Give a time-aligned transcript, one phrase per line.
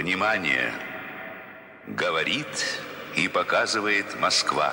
[0.00, 0.72] Внимание!
[1.86, 2.46] Говорит
[3.18, 4.72] и показывает Москва.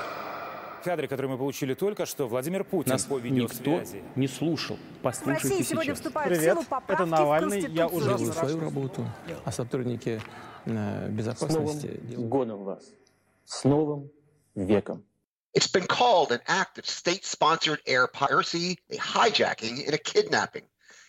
[0.79, 3.84] В кадре, который мы получили только что, Владимир Путин Нас по никто
[4.16, 4.78] не слушал.
[4.78, 6.13] В Послушайте сегодня сейчас.
[6.13, 7.60] в Привет, силу поправки это Навальный.
[7.60, 9.05] в Я уже Делаю свою работу,
[9.44, 10.21] а сотрудники
[10.63, 12.86] э, безопасности делают годом вас.
[13.44, 14.09] С Новым
[14.55, 15.04] веком.
[15.54, 20.64] It's been called an act of state sponsored air piracy, a hijacking, and a kidnapping.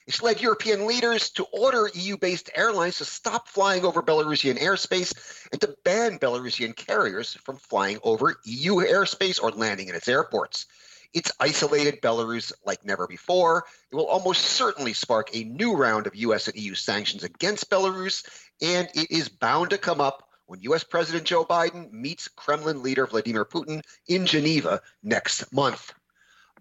[0.08, 5.12] It's led European leaders to order EU based airlines to stop flying over Belarusian airspace
[5.52, 10.64] and to ban Belarusian carriers from flying over EU airspace or landing in its airports.
[11.12, 13.66] It's isolated Belarus like never before.
[13.92, 18.24] It will almost certainly spark a new round of US and EU sanctions against Belarus,
[18.62, 23.06] and it is bound to come up when US President Joe Biden meets Kremlin leader
[23.06, 25.92] Vladimir Putin in Geneva next month.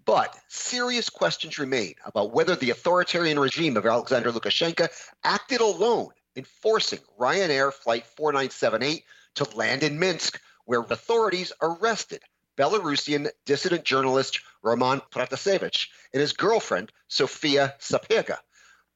[0.08, 4.88] But serious questions remain about whether the authoritarian regime of Alexander Lukashenko
[5.26, 9.04] acted alone in forcing Ryanair Flight 4978
[9.36, 12.24] to land in Minsk, where authorities arrested
[12.58, 18.38] Belarusian dissident journalist Roman Pratasevich and his girlfriend, Sofia Sapega.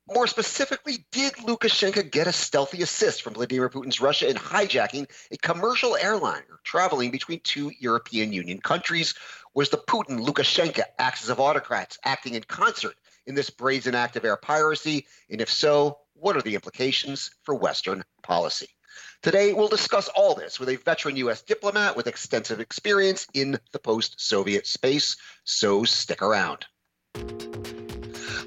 [0.07, 5.37] More specifically, did Lukashenko get a stealthy assist from Vladimir Putin's Russia in hijacking a
[5.37, 9.13] commercial airliner traveling between two European Union countries?
[9.53, 14.23] Was the Putin Lukashenko axis of autocrats acting in concert in this brazen act of
[14.23, 15.05] air piracy?
[15.29, 18.69] And if so, what are the implications for Western policy?
[19.21, 21.41] Today, we'll discuss all this with a veteran U.S.
[21.41, 26.65] diplomat with extensive experience in the post Soviet space, so stick around.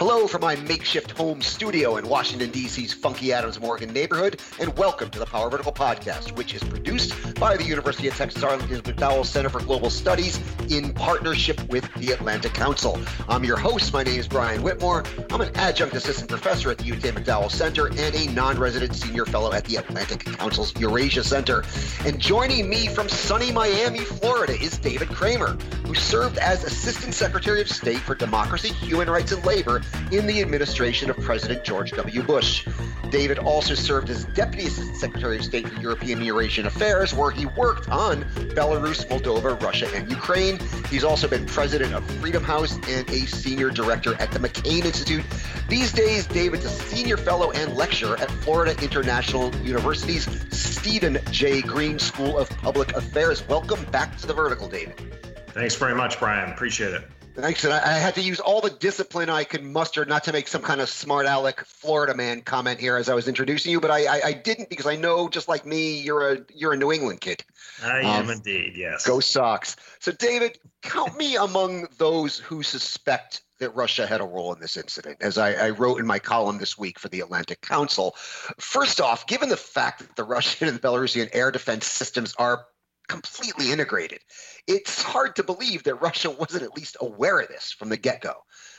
[0.00, 5.08] Hello from my makeshift home studio in Washington, D.C.'s funky Adams Morgan neighborhood, and welcome
[5.10, 9.24] to the Power Vertical Podcast, which is produced by the University of Texas Arlington's McDowell
[9.24, 12.98] Center for Global Studies in partnership with the Atlantic Council.
[13.28, 13.92] I'm your host.
[13.92, 15.04] My name is Brian Whitmore.
[15.30, 19.26] I'm an adjunct assistant professor at the UT McDowell Center and a non resident senior
[19.26, 21.64] fellow at the Atlantic Council's Eurasia Center.
[22.04, 25.56] And joining me from sunny Miami, Florida, is David Kramer,
[25.86, 30.40] who served as Assistant Secretary of State for Democracy, Human Rights, and Labor in the
[30.40, 32.22] administration of President George W.
[32.22, 32.66] Bush.
[33.10, 37.30] David also served as Deputy Assistant Secretary of State for European and Eurasian Affairs, where
[37.30, 38.22] he worked on
[38.54, 40.53] Belarus, Moldova, Russia, and Ukraine.
[40.88, 45.24] He's also been president of Freedom House and a senior director at the McCain Institute.
[45.68, 51.62] These days, David's a senior fellow and lecturer at Florida International University's Stephen J.
[51.62, 53.46] Green School of Public Affairs.
[53.48, 55.00] Welcome back to the Vertical, David.
[55.48, 56.50] Thanks very much, Brian.
[56.50, 57.04] Appreciate it.
[57.36, 57.64] Thanks.
[57.64, 60.46] And I, I had to use all the discipline I could muster not to make
[60.46, 63.90] some kind of smart aleck Florida man comment here as I was introducing you, but
[63.90, 66.92] I, I, I didn't because I know, just like me, you're a you're a New
[66.92, 67.44] England kid.
[67.82, 69.04] I Um, am indeed, yes.
[69.04, 69.74] Go Sox.
[69.98, 74.76] So, David, count me among those who suspect that Russia had a role in this
[74.76, 78.14] incident, as I, I wrote in my column this week for the Atlantic Council.
[78.58, 82.66] First off, given the fact that the Russian and Belarusian air defense systems are
[83.08, 84.20] completely integrated,
[84.66, 88.20] it's hard to believe that Russia wasn't at least aware of this from the get
[88.20, 88.34] go.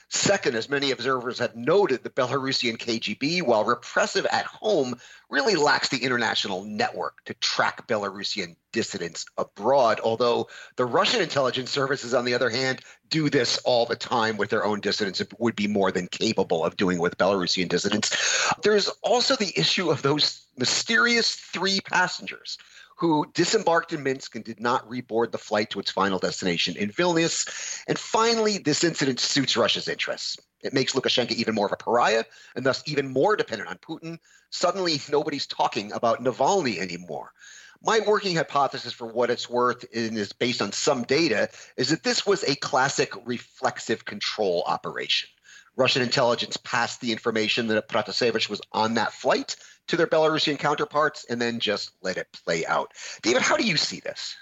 [0.09, 4.95] Second, as many observers have noted, the Belarusian KGB, while repressive at home,
[5.29, 9.99] really lacks the international network to track Belarusian dissidents abroad.
[10.03, 14.51] Although the Russian intelligence services, on the other hand, do this all the time with
[14.51, 18.53] their own dissidents, and would be more than capable of doing with Belarusian dissidents.
[18.61, 22.59] There's also the issue of those mysterious three passengers
[22.95, 26.89] who disembarked in Minsk and did not reboard the flight to its final destination in
[26.89, 27.83] Vilnius.
[27.87, 30.37] And finally, this incident suits Russia's interests.
[30.63, 32.23] It makes Lukashenko even more of a pariah
[32.55, 34.17] and thus even more dependent on Putin.
[34.49, 37.33] Suddenly, nobody's talking about Navalny anymore.
[37.83, 42.03] My working hypothesis, for what it's worth, and is based on some data, is that
[42.03, 45.29] this was a classic reflexive control operation.
[45.75, 49.57] Russian intelligence passed the information that Pratasevich was on that flight
[49.87, 52.91] to their Belarusian counterparts and then just let it play out.
[53.21, 54.35] David, how do you see this?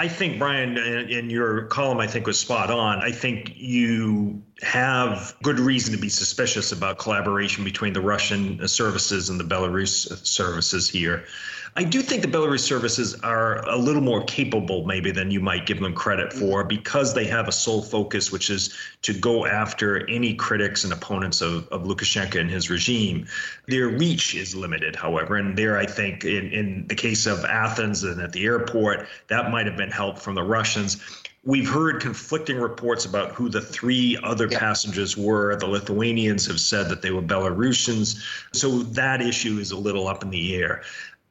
[0.00, 2.98] I think Brian, in your column, I think was spot on.
[2.98, 9.28] I think you have good reason to be suspicious about collaboration between the Russian services
[9.28, 11.24] and the Belarus services here.
[11.78, 15.64] I do think the Belarus services are a little more capable, maybe, than you might
[15.64, 16.40] give them credit mm.
[16.40, 20.92] for, because they have a sole focus, which is to go after any critics and
[20.92, 23.28] opponents of, of Lukashenko and his regime.
[23.68, 28.02] Their reach is limited, however, and there, I think, in, in the case of Athens
[28.02, 30.96] and at the airport, that might have been help from the Russians.
[31.44, 35.54] We've heard conflicting reports about who the three other passengers were.
[35.54, 38.20] The Lithuanians have said that they were Belarusians.
[38.52, 40.82] So that issue is a little up in the air.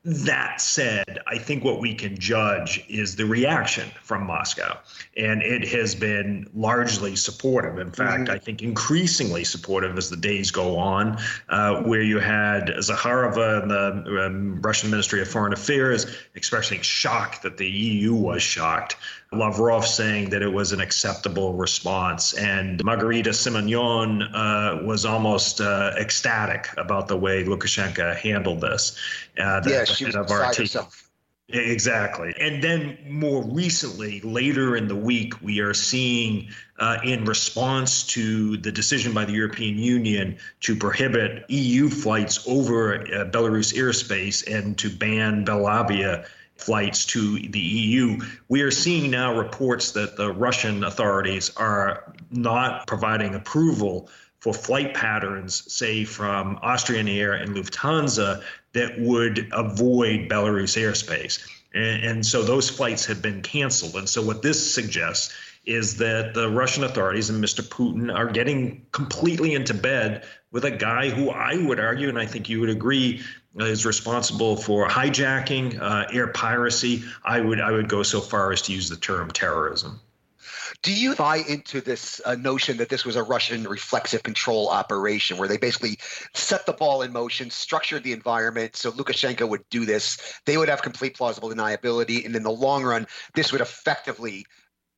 [0.09, 4.77] That said, I think what we can judge is the reaction from Moscow.
[5.18, 7.77] And it has been largely supportive.
[7.77, 8.31] In fact, mm-hmm.
[8.31, 11.18] I think increasingly supportive as the days go on,
[11.50, 16.06] uh, where you had Zakharova and the um, Russian Ministry of Foreign Affairs
[16.36, 18.95] expressing shock that the EU was shocked.
[19.31, 22.33] Lavrov saying that it was an acceptable response.
[22.33, 28.97] And Margarita Simonyan uh, was almost uh, ecstatic about the way Lukashenko handled this.
[29.38, 31.07] Uh, the, yeah, she was of beside herself.
[31.50, 32.33] Exactly.
[32.41, 38.57] And then more recently, later in the week, we are seeing, uh, in response to
[38.57, 44.77] the decision by the European Union to prohibit EU flights over uh, Belarus airspace and
[44.79, 46.27] to ban Belavia
[46.57, 48.19] flights to the EU.
[48.48, 54.09] We are seeing now reports that the Russian authorities are not providing approval
[54.39, 58.44] for flight patterns, say from Austrian Air and Lufthansa,
[58.74, 61.45] that would avoid Belarus airspace.
[61.74, 63.95] And, and, so those flights have been canceled.
[63.95, 65.33] And so what this suggests
[65.65, 67.62] is that the Russian authorities and Mr.
[67.62, 72.25] Putin are getting completely into bed with a guy who I would argue, and I
[72.25, 73.21] think you would agree,
[73.65, 77.04] is responsible for hijacking, uh, air piracy.
[77.25, 80.00] I would I would go so far as to use the term terrorism.
[80.83, 85.38] Do you buy into this uh, notion that this was a Russian reflexive control operation
[85.38, 85.98] where they basically
[86.33, 90.18] set the ball in motion, structured the environment so Lukashenko would do this?
[90.45, 92.25] They would have complete plausible deniability.
[92.25, 94.45] And in the long run, this would effectively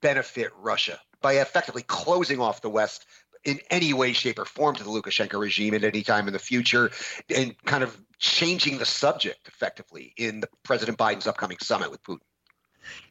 [0.02, 3.06] benefit Russia by effectively closing off the West
[3.46, 6.40] in any way, shape, or form to the Lukashenko regime at any time in the
[6.40, 6.92] future
[7.34, 12.20] and kind of changing the subject effectively in the President Biden's upcoming summit with Putin.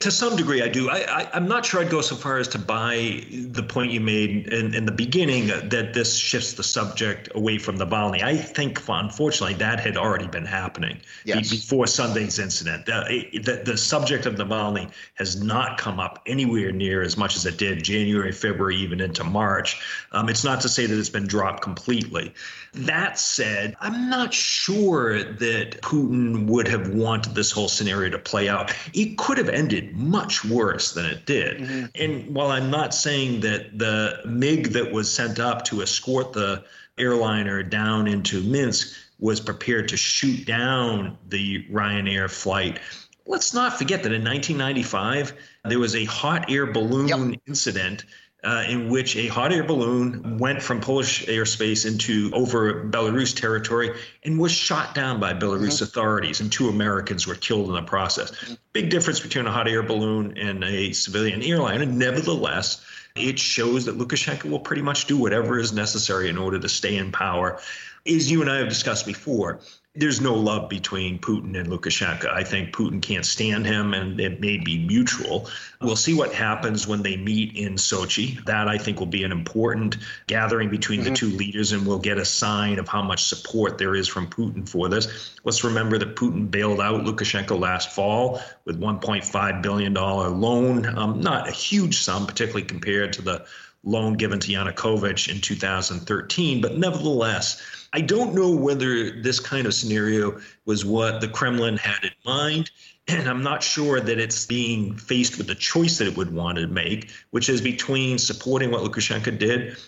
[0.01, 0.89] To some degree, I do.
[0.89, 4.47] I, am not sure I'd go so far as to buy the point you made
[4.47, 8.23] in, in, the beginning that this shifts the subject away from the Navalny.
[8.23, 11.51] I think, unfortunately, that had already been happening yes.
[11.51, 12.89] before Sunday's incident.
[12.89, 17.45] Uh, the, the subject of Navalny has not come up anywhere near as much as
[17.45, 19.83] it did January, February, even into March.
[20.13, 22.33] Um, it's not to say that it's been dropped completely.
[22.73, 28.49] That said, I'm not sure that Putin would have wanted this whole scenario to play
[28.49, 28.73] out.
[28.95, 31.59] It could have ended much worse than it did.
[31.59, 31.87] Mm-hmm.
[31.97, 36.65] And while I'm not saying that the MiG that was sent up to escort the
[36.97, 42.79] airliner down into Minsk was prepared to shoot down the Ryanair flight,
[43.27, 45.33] let's not forget that in 1995,
[45.65, 47.41] there was a hot air balloon yep.
[47.47, 48.05] incident
[48.45, 53.99] uh, in which a hot air balloon went from Polish airspace into over Belarus territory
[54.25, 55.85] and was shot down by Belarus mm-hmm.
[55.85, 58.57] authorities, and two Americans were killed in the process.
[58.73, 62.85] Big difference between a hot air balloon and a civilian airline, and nevertheless,
[63.17, 66.97] it shows that Lukashenko will pretty much do whatever is necessary in order to stay
[66.97, 67.61] in power.
[68.07, 69.61] As you and I have discussed before,
[69.95, 72.31] there's no love between Putin and Lukashenko.
[72.31, 75.49] I think Putin can't stand him, and it may be mutual.
[75.81, 78.45] We'll see what happens when they meet in Sochi.
[78.45, 79.97] That I think will be an important
[80.27, 81.11] gathering between mm-hmm.
[81.11, 84.29] the two leaders, and we'll get a sign of how much support there is from
[84.29, 85.35] Putin for this.
[85.43, 90.87] Let's remember that Putin bailed out Lukashenko last fall with 1.5 billion dollar loan.
[90.97, 93.47] Um, not a huge sum, particularly compared to the
[93.89, 97.63] loan given to Yanukovych in 2013, but nevertheless
[97.93, 102.71] I don't know whether this kind of scenario was what the Kremlin had in mind.
[103.07, 106.59] And I'm not sure that it's being faced with the choice that it would want
[106.59, 109.79] to make, which is between supporting what Lukashenko did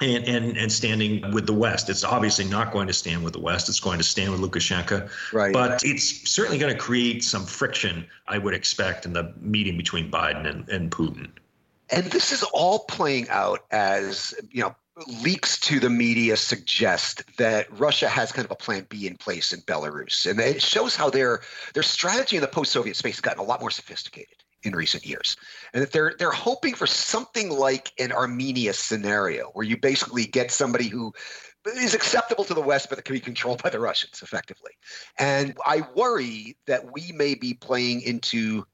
[0.00, 1.88] and, and and standing with the West.
[1.88, 3.70] It's obviously not going to stand with the West.
[3.70, 5.10] It's going to stand with Lukashenko.
[5.32, 5.52] Right.
[5.52, 10.10] But it's certainly going to create some friction, I would expect, in the meeting between
[10.10, 11.30] Biden and, and Putin.
[11.90, 14.74] And this is all playing out as, you know,
[15.22, 19.52] leaks to the media suggest that Russia has kind of a plan B in place
[19.52, 20.28] in Belarus.
[20.28, 21.40] And it shows how their
[21.74, 25.36] their strategy in the post-Soviet space has gotten a lot more sophisticated in recent years.
[25.72, 30.50] And that they're they're hoping for something like an Armenia scenario where you basically get
[30.50, 31.12] somebody who
[31.76, 34.72] is acceptable to the West, but that can be controlled by the Russians effectively.
[35.18, 38.66] And I worry that we may be playing into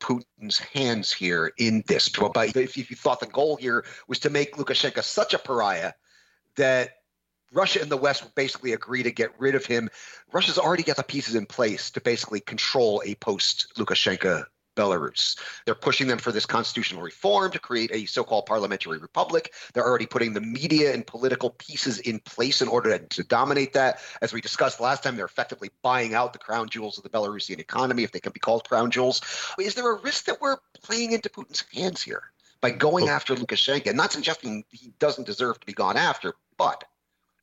[0.00, 2.08] Putin's hands here in this.
[2.08, 5.92] But if you thought the goal here was to make Lukashenko such a pariah
[6.56, 6.90] that
[7.52, 9.88] Russia and the West would basically agree to get rid of him,
[10.32, 14.44] Russia's already got the pieces in place to basically control a post Lukashenko
[14.76, 15.36] Belarus.
[15.64, 19.52] They're pushing them for this constitutional reform to create a so called parliamentary republic.
[19.72, 23.72] They're already putting the media and political pieces in place in order to, to, dominate
[23.72, 24.00] that.
[24.22, 27.58] As we discussed last time, they're effectively buying out the crown jewels of the Belarusian
[27.58, 29.20] economy, if they can be called crown jewels.
[29.58, 32.22] Is there a risk that we're playing into Putin's hands here
[32.60, 33.94] by going after Lukashenko?
[33.94, 36.84] Not suggesting he doesn't deserve to be gone after, but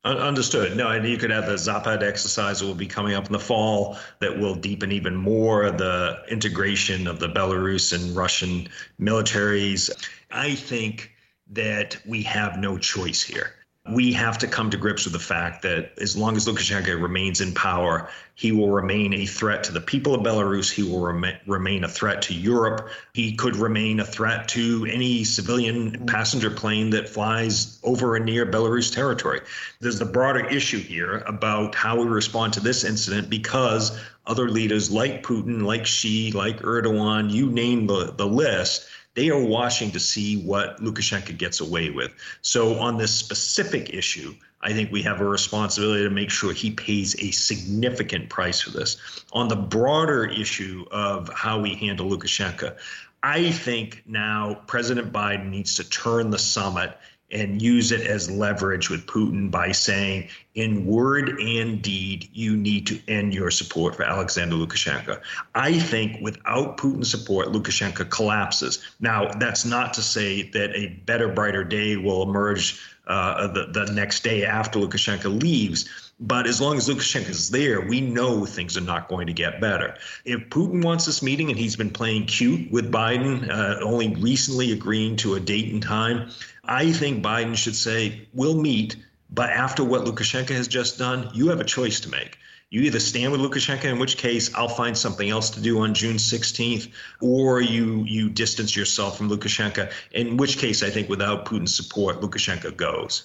[0.05, 0.75] Understood.
[0.75, 3.39] No, and you could have the Zapad exercise that will be coming up in the
[3.39, 8.67] fall that will deepen even more the integration of the Belarus and Russian
[8.99, 9.89] militaries.
[10.29, 11.11] I think
[11.51, 13.53] that we have no choice here
[13.91, 17.41] we have to come to grips with the fact that as long as Lukashenko remains
[17.41, 20.71] in power, he will remain a threat to the people of Belarus.
[20.71, 22.89] He will rem- remain a threat to Europe.
[23.13, 28.45] He could remain a threat to any civilian passenger plane that flies over and near
[28.45, 29.41] Belarus territory.
[29.81, 34.91] There's the broader issue here about how we respond to this incident because other leaders
[34.91, 39.99] like Putin, like Xi, like Erdogan, you name the, the list, they are watching to
[39.99, 42.11] see what Lukashenko gets away with.
[42.41, 46.71] So, on this specific issue, I think we have a responsibility to make sure he
[46.71, 48.97] pays a significant price for this.
[49.33, 52.75] On the broader issue of how we handle Lukashenko,
[53.21, 56.97] I think now President Biden needs to turn the summit
[57.33, 62.85] and use it as leverage with Putin by saying, in word and deed, you need
[62.87, 65.19] to end your support for Alexander Lukashenko.
[65.55, 68.79] I think without Putin's support, Lukashenko collapses.
[68.99, 73.91] Now, that's not to say that a better, brighter day will emerge uh, the, the
[73.91, 75.89] next day after Lukashenko leaves.
[76.19, 79.59] But as long as Lukashenko is there, we know things are not going to get
[79.59, 79.95] better.
[80.23, 84.71] If Putin wants this meeting and he's been playing cute with Biden, uh, only recently
[84.71, 86.29] agreeing to a date and time,
[86.65, 88.95] I think Biden should say, we'll meet,
[89.29, 92.37] but after what Lukashenko has just done, you have a choice to make.
[92.69, 95.93] You either stand with Lukashenko, in which case I'll find something else to do on
[95.93, 96.89] June 16th,
[97.21, 102.21] or you you distance yourself from Lukashenko, in which case I think without Putin's support,
[102.21, 103.23] Lukashenko goes.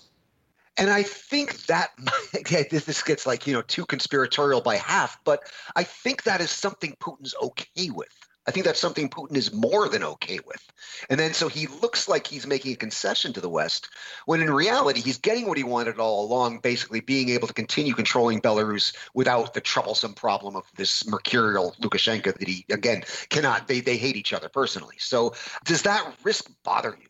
[0.76, 1.90] And I think that
[2.71, 6.97] this gets like, you know, too conspiratorial by half, but I think that is something
[7.00, 8.17] Putin's okay with.
[8.49, 10.67] I think that's something Putin is more than okay with.
[11.11, 13.90] And then so he looks like he's making a concession to the West,
[14.25, 17.93] when in reality, he's getting what he wanted all along, basically being able to continue
[17.93, 23.81] controlling Belarus without the troublesome problem of this mercurial Lukashenko that he, again, cannot, they,
[23.81, 24.97] they hate each other personally.
[24.99, 25.35] So
[25.67, 27.09] does that risk bother you?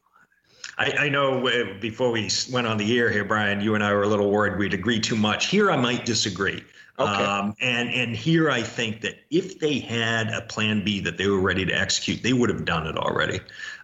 [0.76, 3.92] I, I, know uh, before we went on the air here, Brian, you and I
[3.92, 5.46] were a little worried we'd agree too much.
[5.46, 6.64] Here, I might disagree.
[6.98, 7.10] Okay.
[7.10, 11.28] Um, and and here I think that if they had a plan B that they
[11.28, 13.38] were ready to execute, they would have done it already.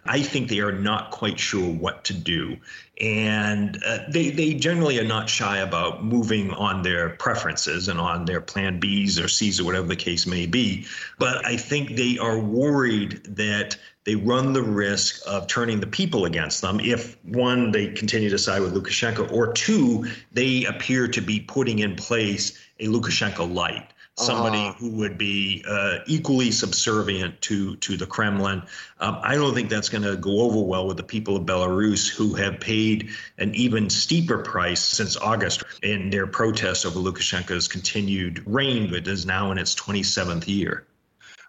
[0.05, 2.57] I think they are not quite sure what to do,
[2.99, 8.25] and uh, they they generally are not shy about moving on their preferences and on
[8.25, 10.85] their plan Bs or Cs or whatever the case may be.
[11.17, 16.25] But I think they are worried that they run the risk of turning the people
[16.25, 21.21] against them if one they continue to side with Lukashenko, or two they appear to
[21.21, 24.73] be putting in place a Lukashenko light, somebody uh-huh.
[24.73, 28.63] who would be uh, equally subservient to to the Kremlin.
[28.99, 32.09] Um, I don't think that's going to go over well with the people of Belarus,
[32.09, 38.43] who have paid an even steeper price since August in their protests over Lukashenko's continued
[38.45, 40.85] reign, but is now in its 27th year.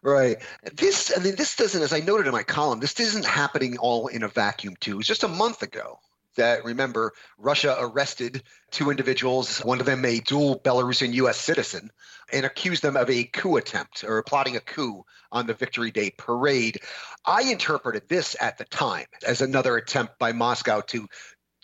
[0.02, 0.37] Right.
[0.75, 4.06] This, I mean, this doesn't, as I noted in my column, this isn't happening all
[4.06, 4.92] in a vacuum, too.
[4.92, 5.99] It was just a month ago
[6.37, 11.90] that remember Russia arrested two individuals, one of them a dual Belarusian US citizen,
[12.33, 16.11] and accused them of a coup attempt or plotting a coup on the Victory Day
[16.16, 16.81] parade.
[17.25, 21.09] I interpreted this at the time as another attempt by Moscow to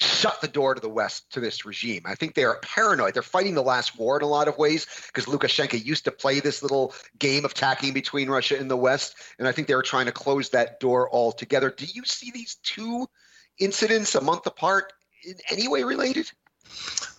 [0.03, 2.03] shut the door to the West to this regime.
[2.05, 3.15] I think they are paranoid.
[3.15, 6.41] They're fighting the last war in a lot of ways because Lukashenko used to play
[6.41, 9.15] this little game of tacking between Russia and the West.
[9.39, 11.71] And I think they were trying to close that door altogether.
[11.71, 13.07] Do you see these two
[13.63, 14.93] incidents a month apart
[15.25, 16.31] in any way related?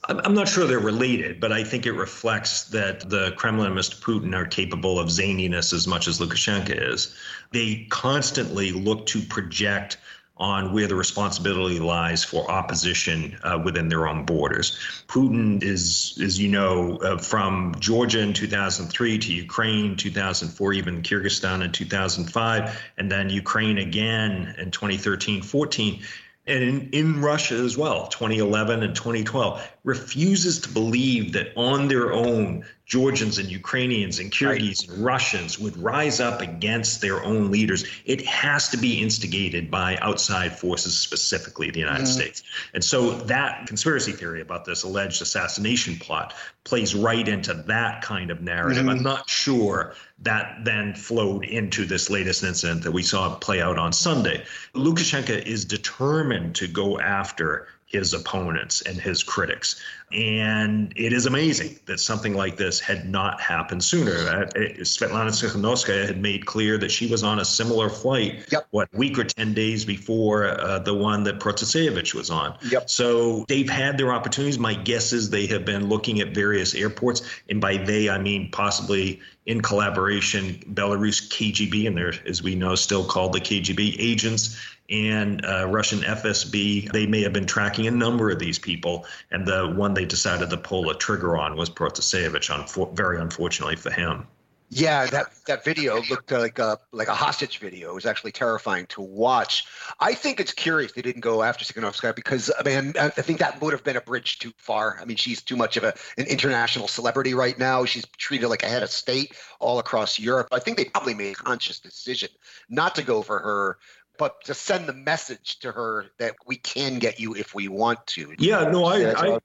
[0.06, 4.02] I'm not sure they're related, but I think it reflects that the Kremlin and Mr.
[4.02, 7.16] Putin are capable of zaniness as much as Lukashenko is.
[7.52, 9.98] They constantly look to project
[10.38, 14.78] on where the responsibility lies for opposition uh, within their own borders.
[15.08, 21.64] Putin is, as you know, uh, from Georgia in 2003 to Ukraine 2004, even Kyrgyzstan
[21.64, 26.02] in 2005, and then Ukraine again in 2013 14
[26.46, 32.12] and in, in, Russia as well, 2011 and 2012, refuses to believe that on their
[32.12, 37.86] own Georgians and Ukrainians and Kyrgyz and Russians would rise up against their own leaders.
[38.06, 42.14] It has to be instigated by outside forces, specifically the United mm.
[42.14, 42.44] States.
[42.74, 46.34] And so that conspiracy theory about this alleged assassination plot
[46.66, 48.86] plays right into that kind of narrative.
[48.86, 48.92] Mm.
[48.92, 53.78] I'm not sure that then flowed into this latest incident that we saw play out
[53.78, 54.44] on Sunday.
[54.74, 59.80] Lukashenko is determined to go after his opponents and his critics.
[60.12, 64.12] And it is amazing that something like this had not happened sooner.
[64.12, 64.46] Uh,
[64.82, 68.68] Svetlana Tikhanovskaya had made clear that she was on a similar flight, yep.
[68.72, 72.58] what, week or 10 days before uh, the one that Pratasevich was on.
[72.70, 72.90] Yep.
[72.90, 74.58] So they've had their opportunities.
[74.58, 77.22] My guess is they have been looking at various airports.
[77.50, 82.76] And by they, I mean possibly in collaboration, Belarus KGB, and they're, as we know,
[82.76, 84.58] still called the KGB agents
[84.90, 86.92] and uh, Russian FSB.
[86.92, 90.50] They may have been tracking a number of these people, and the one they decided
[90.50, 92.50] to pull a trigger on was Pratasevich.
[92.50, 94.28] Unfor- very unfortunately for him.
[94.76, 97.92] Yeah, that that video looked like a like a hostage video.
[97.92, 99.66] It was actually terrifying to watch.
[100.00, 103.62] I think it's curious they didn't go after Tikhanovskaya because I mean I think that
[103.62, 104.98] would have been a bridge too far.
[105.00, 107.86] I mean she's too much of a an international celebrity right now.
[107.86, 110.48] She's treated like a head of state all across Europe.
[110.52, 112.30] I think they probably made a conscious decision
[112.68, 113.78] not to go for her
[114.18, 118.06] but to send the message to her that we can get you if we want
[118.08, 118.34] to.
[118.38, 119.40] Yeah, no, I, I,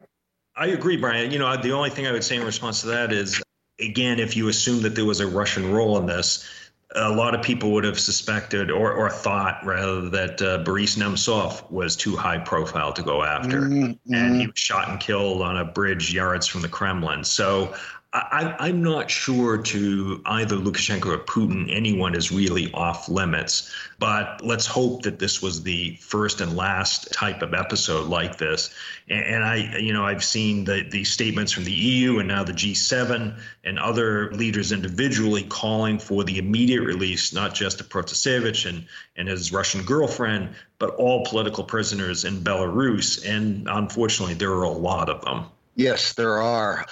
[0.56, 1.30] I agree, Brian.
[1.30, 3.42] You know, the only thing I would say in response to that is,
[3.80, 6.46] again, if you assume that there was a Russian role in this,
[6.94, 11.70] a lot of people would have suspected or, or thought rather that uh, Boris Nemtsov
[11.70, 14.14] was too high profile to go after, mm-hmm.
[14.14, 17.24] and he was shot and killed on a bridge yards from the Kremlin.
[17.24, 17.74] So
[18.10, 23.70] I, am not sure to either Lukashenko or Putin, anyone is really off limits.
[23.98, 28.74] But let's hope that this was the first and last type of episode like this.
[29.10, 32.44] And, and I, you know, I've seen the, the statements from the EU and now
[32.44, 38.64] the G7 and other leaders individually calling for the immediate release, not just of Pratasevich
[38.64, 38.86] and,
[39.16, 43.28] and his Russian girlfriend, but all political prisoners in Belarus.
[43.28, 45.44] And unfortunately, there are a lot of them.
[45.74, 46.86] Yes, there are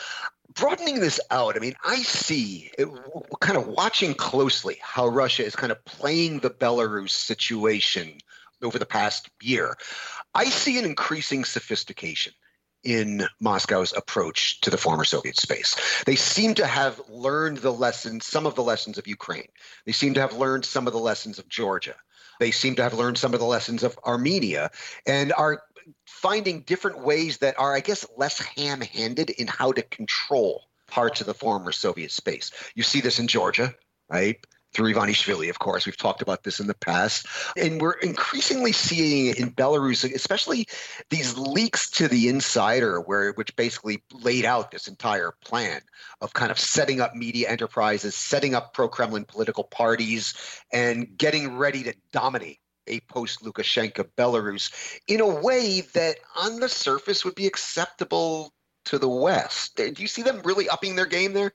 [0.56, 2.88] broadening this out, I mean, I see it,
[3.40, 8.18] kind of watching closely how Russia is kind of playing the Belarus situation
[8.62, 9.76] over the past year.
[10.34, 12.32] I see an increasing sophistication
[12.82, 15.74] in Moscow's approach to the former Soviet space.
[16.06, 19.48] They seem to have learned the lessons, some of the lessons of Ukraine.
[19.84, 21.96] They seem to have learned some of the lessons of Georgia.
[22.38, 24.70] They seem to have learned some of the lessons of Armenia
[25.06, 25.62] and are
[26.16, 31.20] finding different ways that are, I guess, less ham handed in how to control parts
[31.20, 32.50] of the former Soviet space.
[32.74, 33.74] You see this in Georgia,
[34.08, 34.38] right?
[34.72, 35.84] Through Ivanishvili, of course.
[35.84, 37.26] We've talked about this in the past.
[37.56, 40.68] And we're increasingly seeing in Belarus, especially
[41.10, 45.80] these leaks to the insider, where which basically laid out this entire plan
[46.22, 50.34] of kind of setting up media enterprises, setting up pro-Kremlin political parties,
[50.72, 54.70] and getting ready to dominate a post Lukashenko Belarus
[55.08, 58.52] in a way that on the surface would be acceptable
[58.86, 59.76] to the West.
[59.76, 61.52] Do you see them really upping their game there?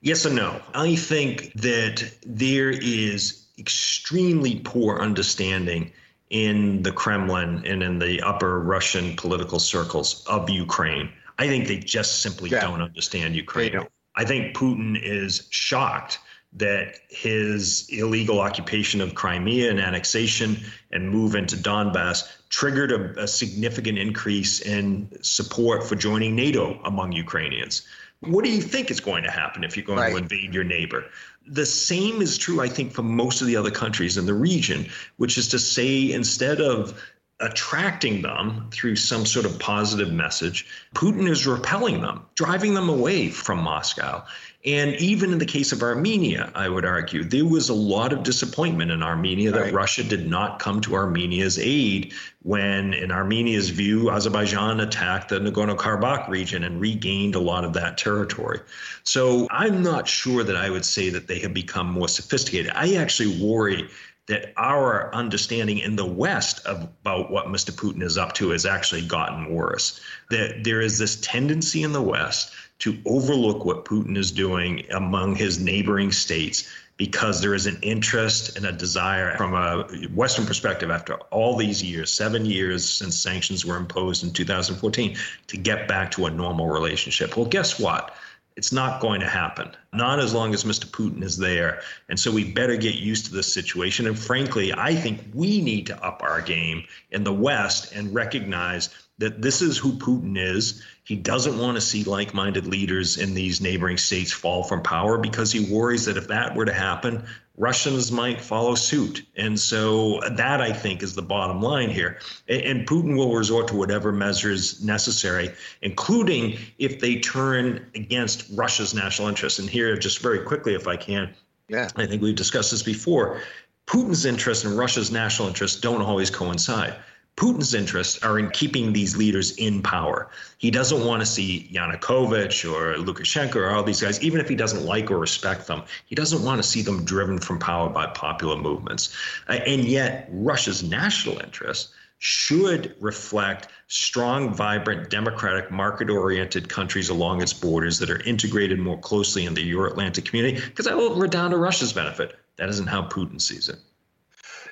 [0.00, 0.60] Yes and no.
[0.74, 5.92] I think that there is extremely poor understanding
[6.30, 11.10] in the Kremlin and in the upper Russian political circles of Ukraine.
[11.38, 12.60] I think they just simply yeah.
[12.60, 13.72] don't understand Ukraine.
[13.72, 13.88] Don't.
[14.14, 16.18] I think Putin is shocked
[16.56, 20.58] that his illegal occupation of Crimea and annexation
[20.90, 27.12] and move into Donbass triggered a, a, significant increase in support for joining NATO among
[27.12, 27.86] Ukrainians.
[28.20, 30.10] What do you think is going to happen if you're going right.
[30.12, 31.04] to invade your neighbor?
[31.46, 34.88] The same is true, I think, for most of the other countries in the region,
[35.18, 36.98] which is to say, instead of
[37.40, 43.28] attracting them through some sort of positive message, Putin is repelling them, driving them away
[43.28, 44.24] from Moscow.
[44.66, 48.24] And even in the case of Armenia, I would argue, there was a lot of
[48.24, 49.72] disappointment in Armenia that right.
[49.72, 55.76] Russia did not come to Armenia's aid when, in Armenia's view, Azerbaijan attacked the Nagorno
[55.76, 58.58] Karabakh region and regained a lot of that territory.
[59.04, 62.72] So I'm not sure that I would say that they have become more sophisticated.
[62.74, 63.88] I actually worry
[64.26, 67.70] that our understanding in the West about what Mr.
[67.70, 70.00] Putin is up to has actually gotten worse.
[70.30, 75.36] That there is this tendency in the West to overlook what Putin is doing among
[75.36, 80.90] his neighboring states because there is an interest and a desire from a Western perspective
[80.90, 86.10] after all these years, seven years since sanctions were imposed in 2014, to get back
[86.10, 87.36] to a normal relationship.
[87.36, 88.16] Well, guess what?
[88.56, 90.86] It's not going to happen, not as long as Mr.
[90.86, 91.82] Putin is there.
[92.08, 94.06] And so we better get used to this situation.
[94.06, 98.88] And frankly, I think we need to up our game in the West and recognize
[99.18, 100.82] that this is who Putin is.
[101.04, 105.18] He doesn't want to see like minded leaders in these neighboring states fall from power
[105.18, 107.24] because he worries that if that were to happen,
[107.56, 109.26] Russians might follow suit.
[109.36, 112.18] And so that, I think, is the bottom line here.
[112.48, 115.50] And Putin will resort to whatever measures necessary,
[115.82, 119.58] including if they turn against Russia's national interests.
[119.58, 121.34] And here, just very quickly, if I can,
[121.68, 121.88] yeah.
[121.96, 123.40] I think we've discussed this before.
[123.86, 126.94] Putin's interests and Russia's national interests don't always coincide.
[127.36, 130.30] Putin's interests are in keeping these leaders in power.
[130.56, 134.54] He doesn't want to see Yanukovych or Lukashenko or all these guys, even if he
[134.54, 138.06] doesn't like or respect them, he doesn't want to see them driven from power by
[138.06, 139.14] popular movements.
[139.48, 147.42] Uh, and yet, Russia's national interests should reflect strong, vibrant, democratic, market oriented countries along
[147.42, 151.14] its borders that are integrated more closely in the Euro Atlantic community, because that will
[151.14, 152.34] redound to Russia's benefit.
[152.56, 153.78] That isn't how Putin sees it.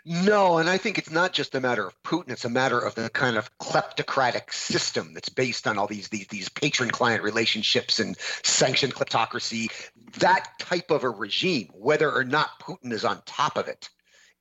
[0.06, 2.30] No, and I think it's not just a matter of Putin.
[2.30, 6.26] It's a matter of the kind of kleptocratic system that's based on all these these
[6.26, 9.70] these patron-client relationships and sanctioned kleptocracy.
[10.18, 13.88] That type of a regime, whether or not Putin is on top of it,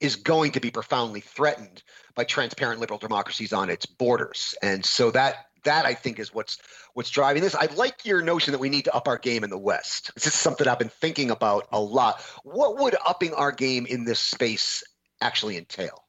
[0.02, 1.82] is going to be profoundly threatened
[2.14, 4.56] by transparent liberal democracies on its borders.
[4.62, 6.58] And so that that I think is what's
[6.94, 7.56] what's driving this.
[7.56, 10.12] I like your notion that we need to up our game in the West.
[10.16, 12.22] This is something I've been thinking about a lot.
[12.44, 14.84] What would upping our game in this space
[15.22, 16.04] actually entail?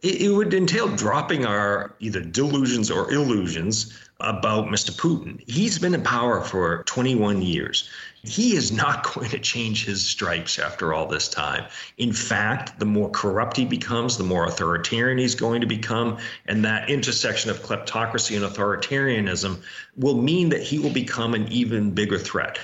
[0.00, 4.90] It, would entail dropping our either delusions or illusions about Mr.
[4.90, 5.42] Putin.
[5.48, 7.88] He's been in power for 21 years
[8.22, 11.66] he is not going to change his stripes after all this time.
[11.98, 16.18] In fact, the more corrupt he becomes, the more authoritarian he's going to become.
[16.46, 19.62] And that intersection of kleptocracy and authoritarianism
[19.96, 22.58] will mean that he will become an even bigger threat.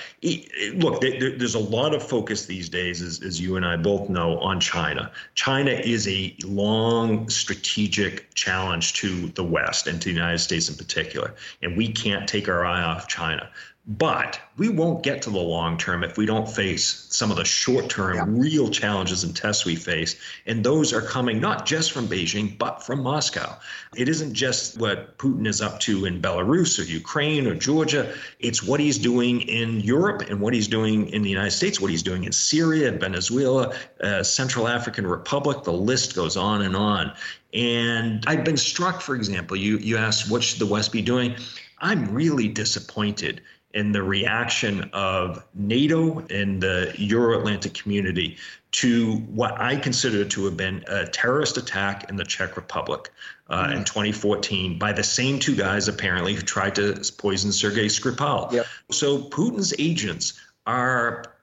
[0.73, 4.59] Look, there's a lot of focus these days, as you and I both know, on
[4.59, 5.11] China.
[5.33, 10.75] China is a long strategic challenge to the West and to the United States in
[10.75, 11.33] particular.
[11.61, 13.49] And we can't take our eye off China.
[13.87, 17.45] But we won't get to the long term if we don't face some of the
[17.45, 18.25] short term, yeah.
[18.27, 20.15] real challenges and tests we face.
[20.47, 23.59] And those are coming not just from Beijing, but from Moscow.
[23.95, 28.63] It isn't just what Putin is up to in Belarus or Ukraine or Georgia, it's
[28.63, 32.03] what he's doing in Europe and what he's doing in the United States, what he's
[32.03, 35.63] doing in Syria, Venezuela, uh, Central African Republic.
[35.63, 37.13] The list goes on and on.
[37.55, 41.35] And I've been struck, for example, you, you asked what should the West be doing?
[41.79, 43.41] I'm really disappointed
[43.73, 48.37] in the reaction of NATO and the Euro Atlantic community
[48.71, 53.09] to what I consider to have been a terrorist attack in the Czech Republic
[53.49, 53.77] uh, mm.
[53.77, 58.51] in 2014 by the same two guys, apparently, who tried to poison Sergei Skripal.
[58.51, 58.65] Yep.
[58.91, 61.34] So Putin's agents are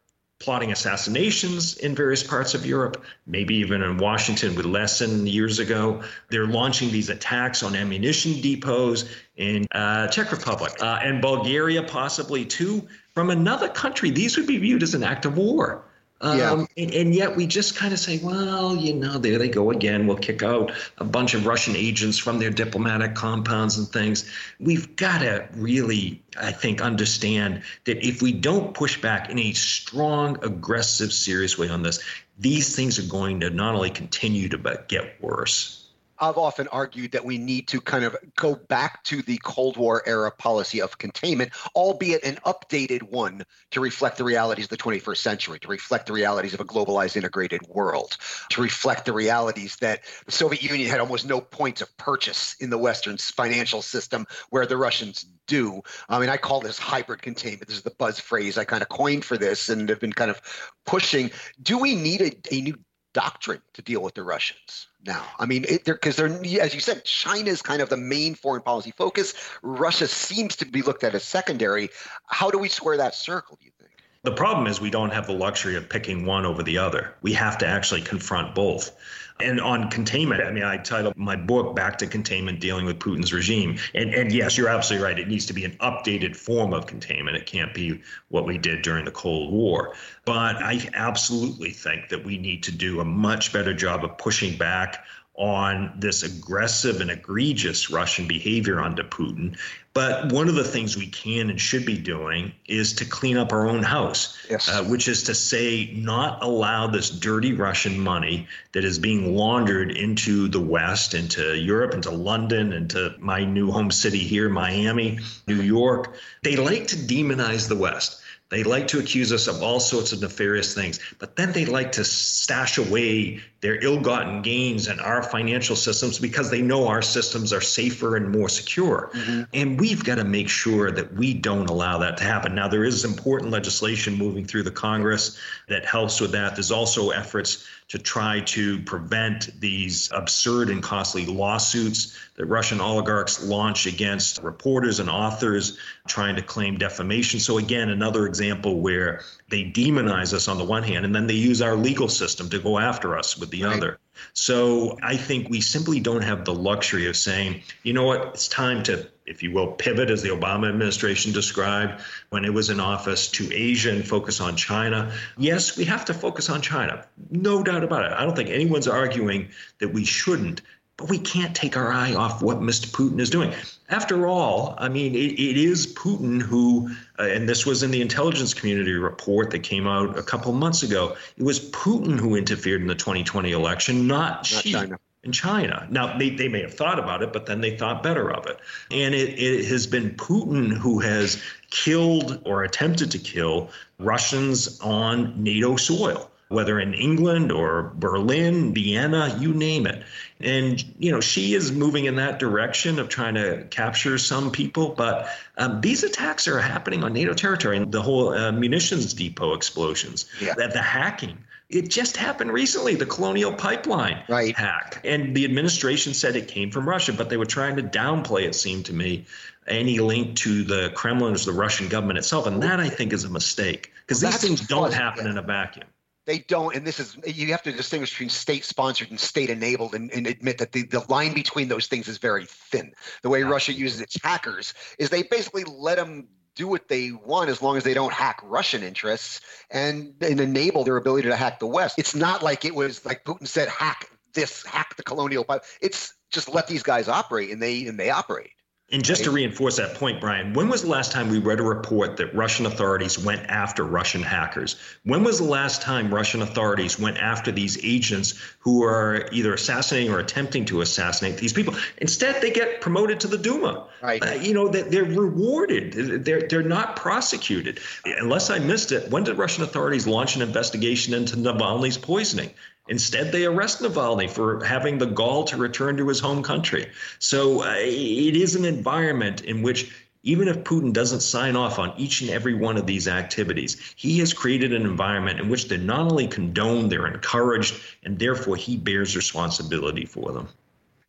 [0.43, 6.03] plotting assassinations in various parts of Europe, maybe even in Washington with Lesin years ago.
[6.31, 12.45] They're launching these attacks on ammunition depots in uh, Czech Republic uh, and Bulgaria, possibly
[12.45, 12.89] too.
[13.15, 15.85] From another country, these would be viewed as an act of war.
[16.23, 16.67] Um, yeah.
[16.77, 20.07] and, and, yet we just kind of say, well, you know, there they go again.
[20.07, 24.31] We'll kick out a bunch of Russian agents from their diplomatic compounds and things.
[24.61, 29.53] We've got to really, I think, understand that if we don't push back in a
[29.53, 31.99] strong, aggressive, serious way on this,
[32.39, 35.82] these things are going to not only continue to get worse.
[36.23, 40.05] I've often argued that we need to kind of go back to the Cold War
[40.07, 45.17] era policy of containment, albeit an updated one to reflect the realities of the 21st
[45.17, 48.17] century, to reflect the realities of a globalized integrated world,
[48.51, 52.71] to reflect the realities that the Soviet Union had almost no points of purchase in
[52.71, 55.83] the Western financial system where the Russians do.
[56.09, 57.67] I mean, I call this hybrid containment.
[57.67, 60.31] This is the buzz phrase I kind of coined for this and have been kind
[60.31, 60.41] of
[60.87, 61.33] pushing.
[61.61, 62.79] Do we need a, a new
[63.13, 65.25] doctrine to deal with the Russians now.
[65.39, 68.63] I mean, because they're, they're, as you said, China is kind of the main foreign
[68.63, 69.35] policy focus.
[69.63, 71.91] Russia seems to be looked at as secondary.
[72.27, 73.59] How do we square that circle?
[73.61, 73.91] Do you think?
[74.25, 77.15] The problem is we don't have the luxury of picking one over the other.
[77.23, 78.97] We have to actually confront both.
[79.43, 83.33] And on containment, I mean, I titled my book Back to Containment Dealing with Putin's
[83.33, 83.79] Regime.
[83.95, 85.19] And, and yes, you're absolutely right.
[85.19, 87.37] It needs to be an updated form of containment.
[87.37, 89.95] It can't be what we did during the Cold War.
[90.25, 94.57] But I absolutely think that we need to do a much better job of pushing
[94.57, 99.57] back on this aggressive and egregious Russian behavior under Putin.
[99.95, 103.53] But one of the things we can and should be doing is to clean up
[103.53, 104.69] our own house, yes.
[104.69, 109.91] uh, which is to say, not allow this dirty Russian money that is being laundered
[109.91, 115.61] into the West, into Europe, into London, into my new home city here, Miami, New
[115.61, 116.15] York.
[116.43, 118.22] They like to demonize the West.
[118.53, 121.91] They like to accuse us of all sorts of nefarious things, but then they like
[121.93, 127.01] to stash away their ill gotten gains in our financial systems because they know our
[127.01, 129.11] systems are safer and more secure.
[129.15, 129.43] Mm-hmm.
[129.55, 132.55] And we've got to make sure that we don't allow that to happen.
[132.55, 135.39] Now, there is important legislation moving through the Congress
[135.69, 136.55] that helps with that.
[136.55, 143.45] There's also efforts to try to prevent these absurd and costly lawsuits that Russian oligarchs
[143.45, 145.77] launch against reporters and authors
[146.07, 147.39] trying to claim defamation.
[147.39, 151.35] So, again, another example where they demonize us on the one hand, and then they
[151.35, 153.77] use our legal system to go after us with the Right.
[153.77, 153.99] other.
[154.33, 158.49] So I think we simply don't have the luxury of saying, you know what, it's
[158.49, 162.81] time to, if you will, pivot, as the Obama administration described when it was in
[162.81, 165.13] office, to Asia and focus on China.
[165.39, 167.07] Yes, we have to focus on China.
[167.31, 168.13] No doubt about it.
[168.13, 170.63] I don't think anyone's arguing that we shouldn't.
[170.99, 172.87] But we can't take our eye off what Mr.
[172.87, 173.53] Putin is doing.
[173.89, 178.03] After all, I mean, it, it is Putin who, uh, and this was in the
[178.03, 181.17] intelligence community report that came out a couple months ago.
[181.37, 184.99] It was Putin who interfered in the 2020 election, not, Not Xi China.
[185.25, 185.87] In China.
[185.89, 188.59] Now, they, they may have thought about it, but then they thought better of it.
[188.91, 195.41] And it, it has been Putin who has killed or attempted to kill Russians on
[195.41, 200.03] NATO soil, whether in England or Berlin, Vienna, you name it.
[200.41, 204.89] And, you know, Xi is moving in that direction of trying to capture some people.
[204.89, 209.55] But um, these attacks are happening on NATO territory and the whole uh, munitions depot
[209.55, 210.55] explosions, Yeah.
[210.55, 211.39] that the hacking.
[211.73, 214.55] It just happened recently, the Colonial Pipeline Right.
[214.55, 215.01] hack.
[215.05, 218.55] And the administration said it came from Russia, but they were trying to downplay, it
[218.55, 219.25] seemed to me,
[219.67, 222.47] any link to the Kremlin or the Russian government itself.
[222.47, 225.31] And that, I think, is a mistake because these things don't fuzzy, happen yeah.
[225.31, 225.87] in a vacuum.
[226.27, 229.95] They don't, and this is you have to distinguish between state sponsored and state enabled
[229.95, 232.93] and, and admit that the, the line between those things is very thin.
[233.23, 237.51] The way Russia uses its hackers is they basically let them do what they want
[237.51, 241.59] as long as they don't hack Russian interests and, and enable their ability to hack
[241.59, 241.99] the West.
[241.99, 245.47] It's not like it was like Putin said, hack this, hack the colonial.
[245.81, 248.51] It's just let these guys operate and they and they operate.
[248.93, 251.63] And just to reinforce that point, Brian, when was the last time we read a
[251.63, 254.77] report that Russian authorities went after Russian hackers?
[255.05, 260.13] When was the last time Russian authorities went after these agents who are either assassinating
[260.13, 261.75] or attempting to assassinate these people?
[261.99, 263.89] Instead, they get promoted to the Duma.
[264.03, 264.23] Right.
[264.23, 266.25] Uh, you know, they- they're rewarded.
[266.25, 267.81] They're, they're not prosecuted.
[268.05, 272.51] Unless I missed it, when did Russian authorities launch an investigation into Navalny's poisoning?
[272.89, 276.91] Instead, they arrest Navalny for having the gall to return to his home country.
[277.19, 279.93] So uh, it is an environment in which,
[280.25, 284.19] even if Putin doesn't sign off on each and every one of these activities, he
[284.19, 288.77] has created an environment in which they're not only condoned, they're encouraged, and therefore he
[288.77, 290.49] bears responsibility for them.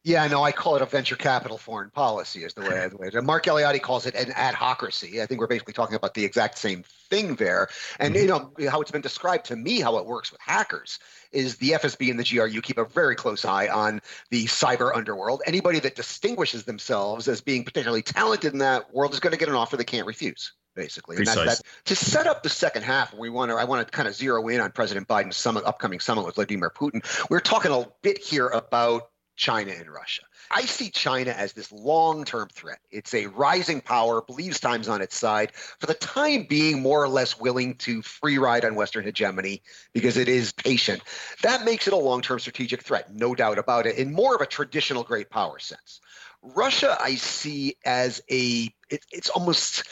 [0.06, 2.98] Yeah, no, I call it a venture capital foreign policy, is the way I the
[2.98, 5.22] way it- Mark Galeotti calls it an adhocracy.
[5.22, 7.70] I think we're basically talking about the exact same thing there.
[8.00, 8.22] And mm-hmm.
[8.22, 11.00] you know how it's been described to me, how it works with hackers
[11.32, 15.42] is the FSB and the GRU keep a very close eye on the cyber underworld.
[15.46, 19.48] Anybody that distinguishes themselves as being particularly talented in that world is going to get
[19.48, 20.52] an offer they can't refuse.
[20.76, 21.62] Basically, and that's, that.
[21.86, 23.56] to set up the second half, we want to.
[23.58, 26.72] I want to kind of zero in on President Biden's summit, upcoming summit with Vladimir
[26.72, 27.06] Putin.
[27.30, 30.24] We're talking a bit here about China and Russia.
[30.52, 32.80] I see China as this long term threat.
[32.92, 37.08] It's a rising power, believes time's on its side, for the time being, more or
[37.08, 41.02] less willing to free ride on Western hegemony because it is patient.
[41.42, 44.42] That makes it a long term strategic threat, no doubt about it, in more of
[44.42, 46.02] a traditional great power sense.
[46.42, 49.84] Russia, I see as a, it, it's almost.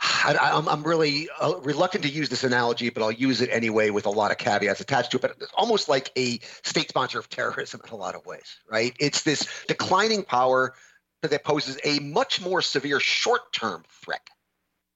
[0.00, 3.90] I, I'm, I'm really uh, reluctant to use this analogy, but I'll use it anyway
[3.90, 5.22] with a lot of caveats attached to it.
[5.22, 8.94] But it's almost like a state sponsor of terrorism in a lot of ways, right?
[9.00, 10.74] It's this declining power
[11.22, 14.28] that poses a much more severe short term threat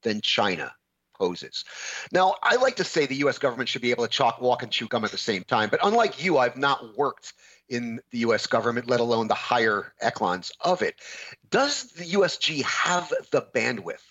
[0.02, 0.72] than China
[1.14, 1.64] poses.
[2.10, 4.72] Now, I like to say the US government should be able to chalk, walk, and
[4.72, 5.68] chew gum at the same time.
[5.68, 7.32] But unlike you, I've not worked
[7.68, 10.96] in the US government, let alone the higher echelons of it.
[11.50, 14.02] Does the USG have the bandwidth?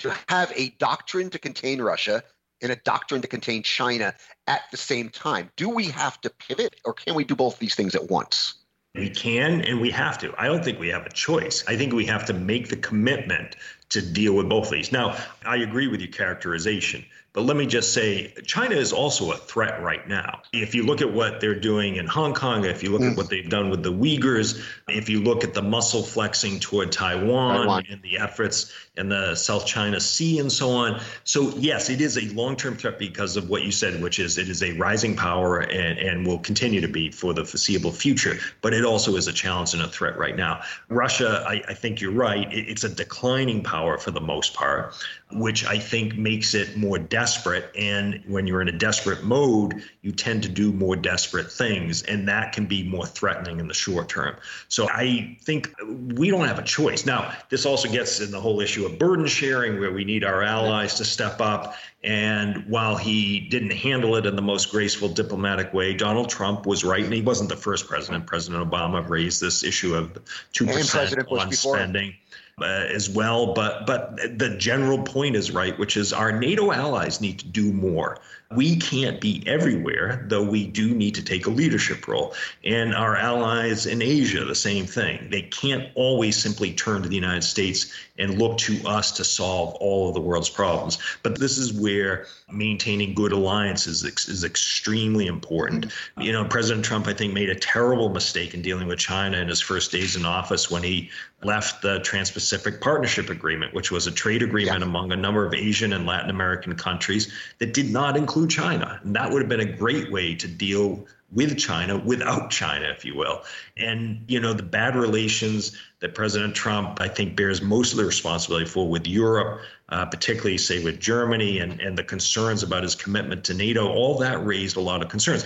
[0.00, 2.22] To have a doctrine to contain Russia
[2.62, 4.14] and a doctrine to contain China
[4.46, 5.50] at the same time?
[5.56, 8.54] Do we have to pivot or can we do both these things at once?
[8.94, 10.34] We can and we have to.
[10.36, 11.64] I don't think we have a choice.
[11.68, 13.54] I think we have to make the commitment
[13.90, 14.90] to deal with both of these.
[14.90, 19.36] Now, I agree with your characterization, but let me just say China is also a
[19.36, 20.42] threat right now.
[20.52, 23.12] If you look at what they're doing in Hong Kong, if you look Mm.
[23.12, 26.90] at what they've done with the Uyghurs, if you look at the muscle flexing toward
[26.90, 27.86] Taiwan, Taiwan.
[27.88, 31.00] and the efforts in the South China Sea and so on.
[31.24, 34.36] So, yes, it is a long term threat because of what you said, which is
[34.36, 38.38] it is a rising power and, and will continue to be for the foreseeable future.
[38.60, 40.62] But it also is a challenge and a threat right now.
[40.88, 44.94] Russia, I, I think you're right, it, it's a declining power for the most part,
[45.32, 47.70] which I think makes it more desperate.
[47.76, 52.28] And when you're in a desperate mode, you tend to do more desperate things, and
[52.28, 54.36] that can be more threatening in the short term.
[54.68, 55.74] So I think
[56.14, 57.06] we don't have a choice.
[57.06, 60.42] Now, this also gets in the whole issue of burden sharing, where we need our
[60.42, 61.74] allies to step up.
[62.02, 66.82] And while he didn't handle it in the most graceful diplomatic way, Donald Trump was
[66.82, 68.26] right, and he wasn't the first president.
[68.26, 70.18] President Obama raised this issue of
[70.52, 72.14] two percent on before him.
[72.60, 77.18] Uh, as well, but but the general point is right, which is our NATO allies
[77.18, 78.18] need to do more.
[78.52, 82.34] We can't be everywhere, though we do need to take a leadership role.
[82.64, 85.28] And our allies in Asia, the same thing.
[85.30, 89.74] They can't always simply turn to the United States and look to us to solve
[89.76, 90.98] all of the world's problems.
[91.22, 95.86] But this is where maintaining good alliances is, is extremely important.
[95.86, 96.22] Mm-hmm.
[96.22, 99.46] You know, President Trump, I think, made a terrible mistake in dealing with China in
[99.46, 101.08] his first days in office when he
[101.42, 104.84] left the Trans Pacific Partnership Agreement, which was a trade agreement yeah.
[104.84, 109.00] among a number of Asian and Latin American countries that did not include China.
[109.02, 113.04] And that would have been a great way to deal with China without China, if
[113.04, 113.42] you will.
[113.76, 118.04] And, you know, the bad relations that President Trump, I think, bears most of the
[118.04, 122.96] responsibility for with Europe, uh, particularly, say, with Germany and, and the concerns about his
[122.96, 125.44] commitment to NATO, all that raised a lot of concerns.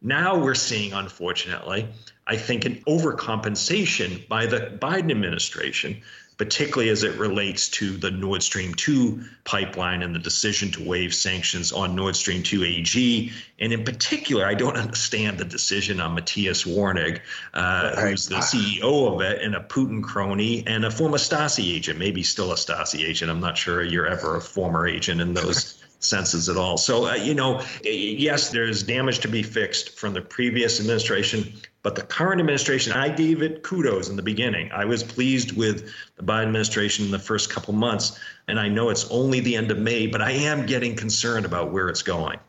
[0.00, 1.88] Now we're seeing, unfortunately,
[2.26, 6.02] I think, an overcompensation by the Biden administration
[6.38, 11.14] particularly as it relates to the Nord Stream 2 pipeline and the decision to waive
[11.14, 13.32] sanctions on Nord Stream 2 AG.
[13.58, 17.20] And in particular, I don't understand the decision on Matthias Warnig,
[17.54, 18.10] uh, right.
[18.10, 22.22] who's the CEO of it and a Putin crony and a former Stasi agent, maybe
[22.22, 23.30] still a Stasi agent.
[23.30, 25.82] I'm not sure you're ever a former agent in those.
[25.98, 26.76] senses at all.
[26.76, 31.54] So, uh, you know, yes, there's damage to be fixed from the previous administration,
[31.86, 34.72] but the current administration, I gave it kudos in the beginning.
[34.72, 38.18] I was pleased with the Biden administration in the first couple months,
[38.48, 41.70] and I know it's only the end of May, but I am getting concerned about
[41.70, 42.40] where it's going.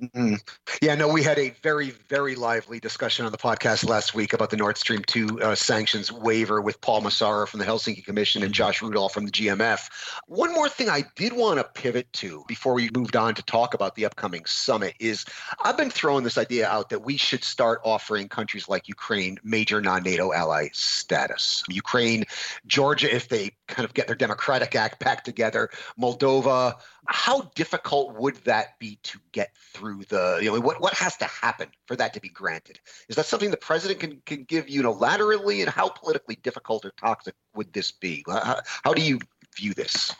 [0.00, 0.34] Mm-hmm.
[0.80, 4.48] Yeah, no, we had a very, very lively discussion on the podcast last week about
[4.48, 8.54] the Nord Stream 2 uh, sanctions waiver with Paul Massaro from the Helsinki Commission and
[8.54, 9.90] Josh Rudolph from the GMF.
[10.26, 13.74] One more thing I did want to pivot to before we moved on to talk
[13.74, 15.26] about the upcoming summit is
[15.62, 19.82] I've been throwing this idea out that we should start offering countries like Ukraine major
[19.82, 21.62] non NATO ally status.
[21.68, 22.24] Ukraine,
[22.66, 25.68] Georgia, if they kind of get their democratic act back together,
[26.00, 31.16] Moldova, how difficult would that be to get through the you know what what has
[31.18, 32.78] to happen for that to be granted?
[33.08, 37.34] Is that something the president can can give unilaterally and how politically difficult or toxic
[37.54, 38.24] would this be?
[38.28, 39.18] How, how do you
[39.56, 40.14] view this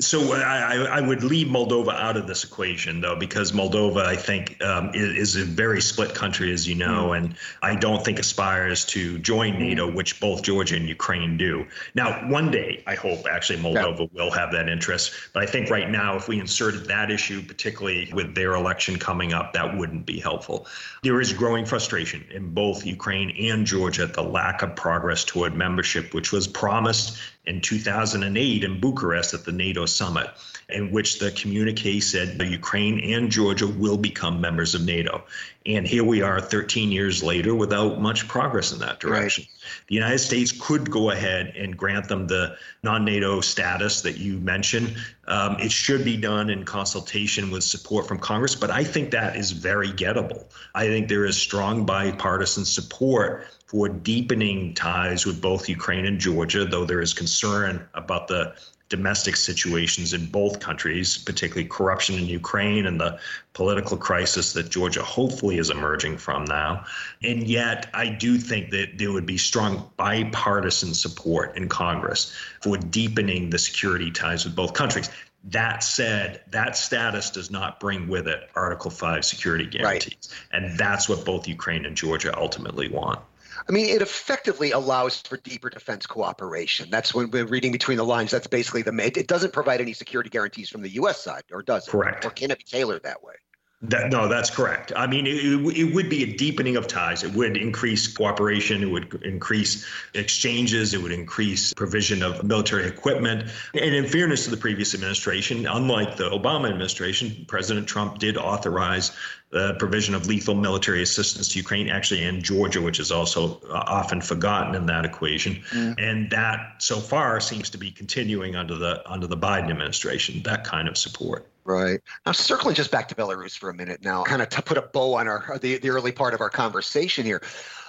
[0.00, 4.62] so I, I, would leave Moldova out of this equation, though, because Moldova, I think,
[4.62, 7.16] um, is, a very split country, as you know, mm.
[7.16, 9.60] and I don't think aspires to join mm.
[9.60, 11.66] NATO, which both Georgia and Ukraine do.
[11.94, 14.24] Now, one day, I hope actually Moldova yeah.
[14.24, 18.10] will have that interest, but I think right now, if we inserted that issue, particularly
[18.12, 20.66] with their election coming up, that wouldn't be helpful.
[21.02, 25.54] There is growing frustration in both Ukraine and Georgia at the lack of progress toward
[25.54, 30.28] membership, which was promised in 2008 in Bucharest at the NATO summit,
[30.68, 35.24] in which the communique said that Ukraine and Georgia will become members of NATO.
[35.66, 39.44] And here we are 13 years later without much progress in that direction.
[39.44, 39.84] Right.
[39.88, 44.38] The United States could go ahead and grant them the non NATO status that you
[44.38, 44.96] mentioned.
[45.26, 49.36] Um, it should be done in consultation with support from Congress, but I think that
[49.36, 50.44] is very gettable.
[50.74, 56.64] I think there is strong bipartisan support for deepening ties with both Ukraine and Georgia,
[56.64, 58.54] though there is concern about the
[58.88, 63.18] domestic situations in both countries, particularly corruption in Ukraine and the
[63.52, 66.84] political crisis that Georgia hopefully is emerging from now.
[67.22, 72.76] And yet, I do think that there would be strong bipartisan support in Congress for
[72.76, 75.10] deepening the security ties with both countries.
[75.50, 80.16] That said, that status does not bring with it Article 5 security guarantees.
[80.52, 80.62] Right.
[80.62, 83.20] And that's what both Ukraine and Georgia ultimately want.
[83.68, 86.88] I mean, it effectively allows for deeper defense cooperation.
[86.90, 88.30] That's when we're reading between the lines.
[88.30, 88.92] That's basically the.
[88.92, 91.22] Main it doesn't provide any security guarantees from the U.S.
[91.22, 91.90] side, or does it?
[91.90, 92.24] Correct.
[92.24, 93.34] Or can it be tailored that way?
[93.82, 94.92] That, no, that's correct.
[94.96, 95.36] I mean, it,
[95.76, 97.22] it, would be a deepening of ties.
[97.22, 98.82] It would increase cooperation.
[98.82, 100.94] It would increase exchanges.
[100.94, 103.50] It would increase provision of military equipment.
[103.74, 109.12] And in fairness to the previous administration, unlike the Obama administration, President Trump did authorize
[109.50, 113.84] the provision of lethal military assistance to Ukraine, actually, and Georgia, which is also uh,
[113.86, 115.62] often forgotten in that equation.
[115.70, 115.94] Mm.
[115.98, 120.42] And that so far seems to be continuing under the under the Biden administration.
[120.42, 121.48] That kind of support.
[121.64, 122.00] Right.
[122.24, 124.82] Now, circling just back to Belarus for a minute now, kind of to put a
[124.82, 127.42] bow on our the, the early part of our conversation here.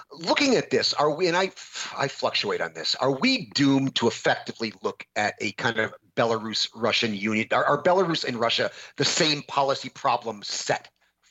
[0.10, 1.52] Looking at this, are we, and I,
[1.98, 6.70] I fluctuate on this, are we doomed to effectively look at a kind of Belarus
[6.74, 7.48] Russian union?
[7.52, 10.88] Are, are Belarus and Russia the same policy problem set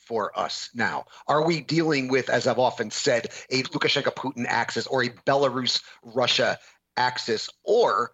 [0.07, 1.05] for us now?
[1.27, 5.81] Are we dealing with, as I've often said, a Lukashenko Putin axis or a Belarus
[6.03, 6.57] Russia
[6.95, 7.49] axis?
[7.63, 8.11] Or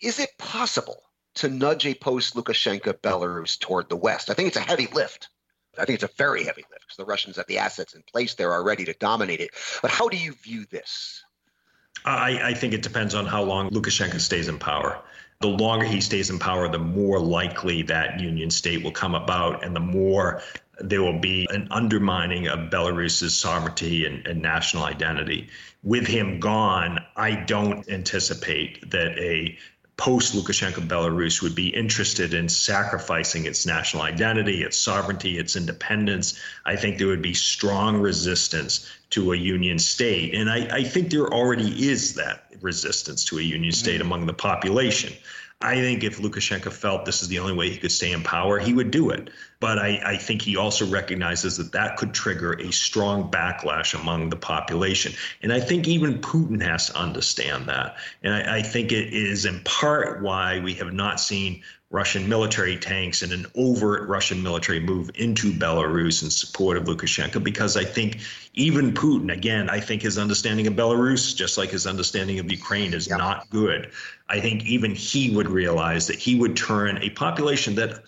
[0.00, 1.02] is it possible
[1.36, 4.30] to nudge a post Lukashenko Belarus toward the West?
[4.30, 5.28] I think it's a heavy lift.
[5.76, 8.34] I think it's a very heavy lift because the Russians have the assets in place
[8.34, 9.50] there are ready to dominate it.
[9.82, 11.24] But how do you view this?
[12.04, 15.02] I, I think it depends on how long Lukashenko stays in power.
[15.40, 19.64] the longer he stays in power, the more likely that union state will come about
[19.64, 20.40] and the more
[20.80, 25.48] there will be an undermining of Belarus's sovereignty and, and, national identity.
[25.82, 29.56] With him gone, I don't anticipate that a
[29.96, 36.40] post Lukashenko Belarus would be interested in sacrificing its national identity, its sovereignty, its independence.
[36.66, 40.34] I think there would be strong resistance to a union state.
[40.34, 44.06] And I, I think there already is that resistance to a union state mm-hmm.
[44.06, 45.12] among the population.
[45.60, 48.58] I think if Lukashenko felt this is the only way he could stay in power,
[48.58, 49.30] he would do it.
[49.64, 54.28] But I, I, think he also recognizes that that could trigger a strong backlash among
[54.28, 55.14] the population.
[55.42, 57.96] And I think even Putin has to understand that.
[58.22, 62.76] And I, I think it is in part why we have not seen Russian military
[62.76, 67.84] tanks and an overt Russian military move into Belarus in support of Lukashenko, because I
[67.84, 68.18] think
[68.52, 72.92] even Putin, again, I think his understanding of Belarus, just like his understanding of Ukraine,
[72.92, 73.16] is yep.
[73.16, 73.92] not good.
[74.28, 78.04] I think even he would realize that he would turn a population that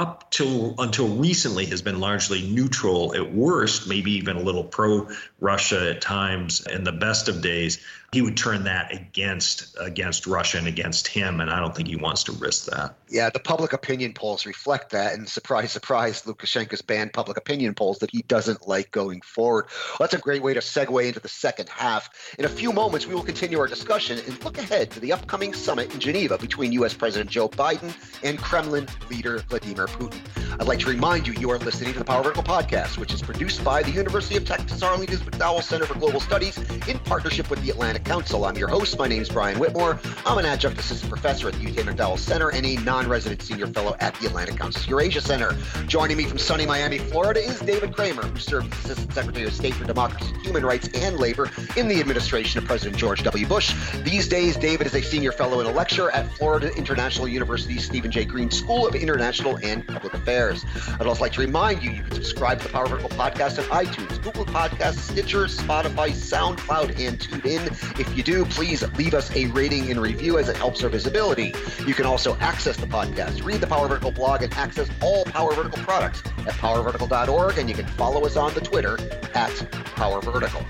[0.00, 5.06] up till until recently has been largely neutral at worst, maybe even a little pro
[5.40, 10.58] Russia at times in the best of days he would turn that against against Russia
[10.58, 12.94] and against him, and I don't think he wants to risk that.
[13.08, 17.98] Yeah, the public opinion polls reflect that, and surprise, surprise, Lukashenko's banned public opinion polls
[17.98, 19.66] that he doesn't like going forward.
[19.90, 22.10] Well, that's a great way to segue into the second half.
[22.38, 25.54] In a few moments, we will continue our discussion and look ahead to the upcoming
[25.54, 26.94] summit in Geneva between U.S.
[26.94, 27.94] President Joe Biden
[28.24, 30.20] and Kremlin leader Vladimir Putin.
[30.58, 33.22] I'd like to remind you you are listening to the Power Vertical podcast, which is
[33.22, 36.58] produced by the University of Texas Arlington's McDowell Center for Global Studies
[36.88, 38.44] in partnership with the Atlantic Council.
[38.44, 38.98] I'm your host.
[38.98, 39.98] My name is Brian Whitmore.
[40.26, 43.96] I'm an adjunct assistant professor at the UT McDowell Center and a non-resident senior fellow
[44.00, 45.56] at the Atlantic Council's Eurasia Center.
[45.86, 49.52] Joining me from sunny Miami, Florida is David Kramer, who served as Assistant Secretary of
[49.52, 53.46] State for Democracy, Human Rights, and Labor in the administration of President George W.
[53.46, 53.74] Bush.
[54.02, 58.10] These days, David is a senior fellow and a lecturer at Florida International University's Steven
[58.10, 58.24] J.
[58.24, 60.64] Green School of International and Public Affairs.
[60.98, 63.84] I'd also like to remind you, you can subscribe to the Power Vertical Podcast on
[63.84, 67.89] iTunes, Google Podcasts, Stitcher, Spotify, SoundCloud, and TuneIn.
[67.98, 71.52] If you do, please leave us a rating and review as it helps our visibility.
[71.86, 75.54] You can also access the podcast, read the Power Vertical blog, and access all Power
[75.54, 77.58] Vertical products at powervertical.org.
[77.58, 78.98] And you can follow us on the Twitter
[79.34, 79.52] at
[79.96, 80.64] Power Vertical.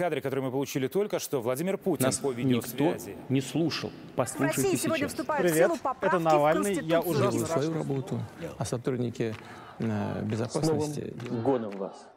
[0.00, 3.10] кадре, который мы получили только что, Владимир Путин Нас по видеосвязи.
[3.10, 3.92] никто не слушал.
[4.16, 5.12] Послушайте сейчас.
[5.12, 6.80] Привет, это Навальный.
[6.82, 8.20] Я уже делаю свою работу,
[8.56, 9.34] а сотрудники
[9.78, 11.14] э, безопасности...
[11.20, 12.08] С Новым годом вас!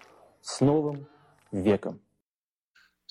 [0.41, 1.07] С Новым
[1.51, 1.99] веком!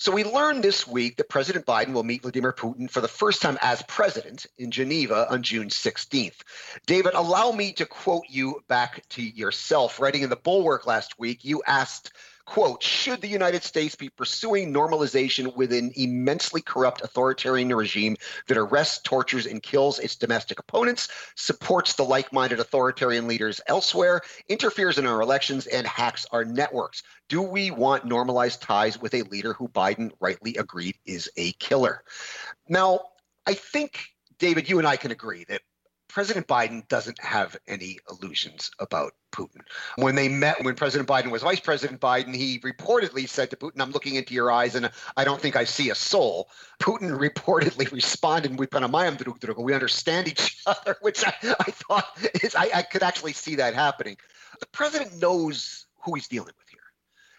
[0.03, 3.40] So we learned this week that President Biden will meet Vladimir Putin for the first
[3.40, 6.40] time as president in Geneva on June 16th.
[6.86, 10.00] David, allow me to quote you back to yourself.
[10.00, 12.11] Writing in the Bulwark last week, you asked
[12.45, 18.16] quote, should the United States be pursuing normalization with an immensely corrupt authoritarian regime
[18.49, 24.20] that arrests, tortures, and kills its domestic opponents, supports the like minded authoritarian leaders elsewhere,
[24.49, 27.03] interferes in our elections, and hacks our networks?
[27.28, 32.03] Do we want normalized ties with a leader who Biden rightly agreed is a killer?
[32.68, 33.01] Now,
[33.47, 34.01] I think,
[34.38, 35.62] David, you and I can agree that
[36.09, 39.62] President Biden doesn't have any illusions about Putin.
[39.97, 43.80] When they met, when President Biden was Vice President Biden, he reportedly said to Putin,
[43.80, 46.49] I'm looking into your eyes and I don't think I see a soul.
[46.80, 48.66] Putin reportedly responded, We
[49.64, 52.07] we understand each other, which I, I thought
[52.43, 54.16] is, I, I could actually see that happening.
[54.61, 56.80] The president knows who he's dealing with here.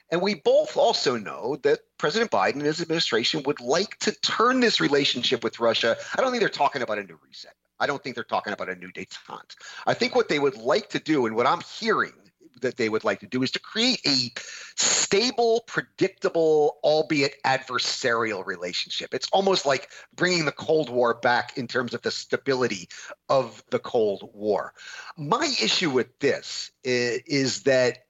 [0.10, 4.60] And we both also know that President Biden and his administration would like to turn
[4.60, 5.98] this relationship with Russia.
[6.16, 7.56] I don't think they're talking about a new reset.
[7.80, 9.56] I don't think they're talking about a new detente.
[9.86, 12.14] I think what they would like to do, and what I'm hearing
[12.62, 14.32] that they would like to do, is to create a
[14.76, 19.14] stable, predictable, albeit adversarial relationship.
[19.14, 22.90] It's almost like bringing the Cold War back in terms of the stability
[23.28, 24.74] of the Cold War.
[25.18, 28.06] My issue with this is, is that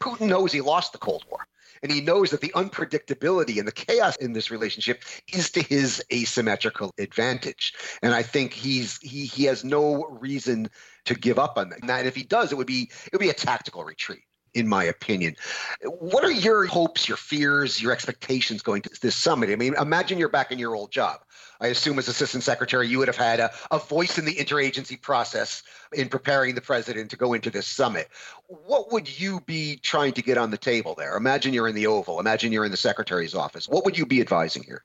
[0.00, 1.46] Putin knows he lost the Cold War
[1.84, 5.04] and he knows that the unpredictability and the chaos in this relationship
[5.34, 7.74] is to his asymmetrical advantage.
[8.02, 10.70] And I think he's he he has no reason
[11.04, 11.82] to give up on that.
[11.82, 14.22] And if he does, it would be it would be a tactical retreat
[14.54, 15.36] in my opinion.
[15.82, 19.50] What are your hopes, your fears, your expectations going to this summit?
[19.50, 21.20] I mean, imagine you're back in your old job.
[21.64, 25.00] I assume as assistant secretary, you would have had a, a voice in the interagency
[25.00, 25.62] process
[25.94, 28.08] in preparing the president to go into this summit.
[28.48, 31.16] What would you be trying to get on the table there?
[31.16, 32.20] Imagine you're in the Oval.
[32.20, 33.66] Imagine you're in the secretary's office.
[33.66, 34.84] What would you be advising here?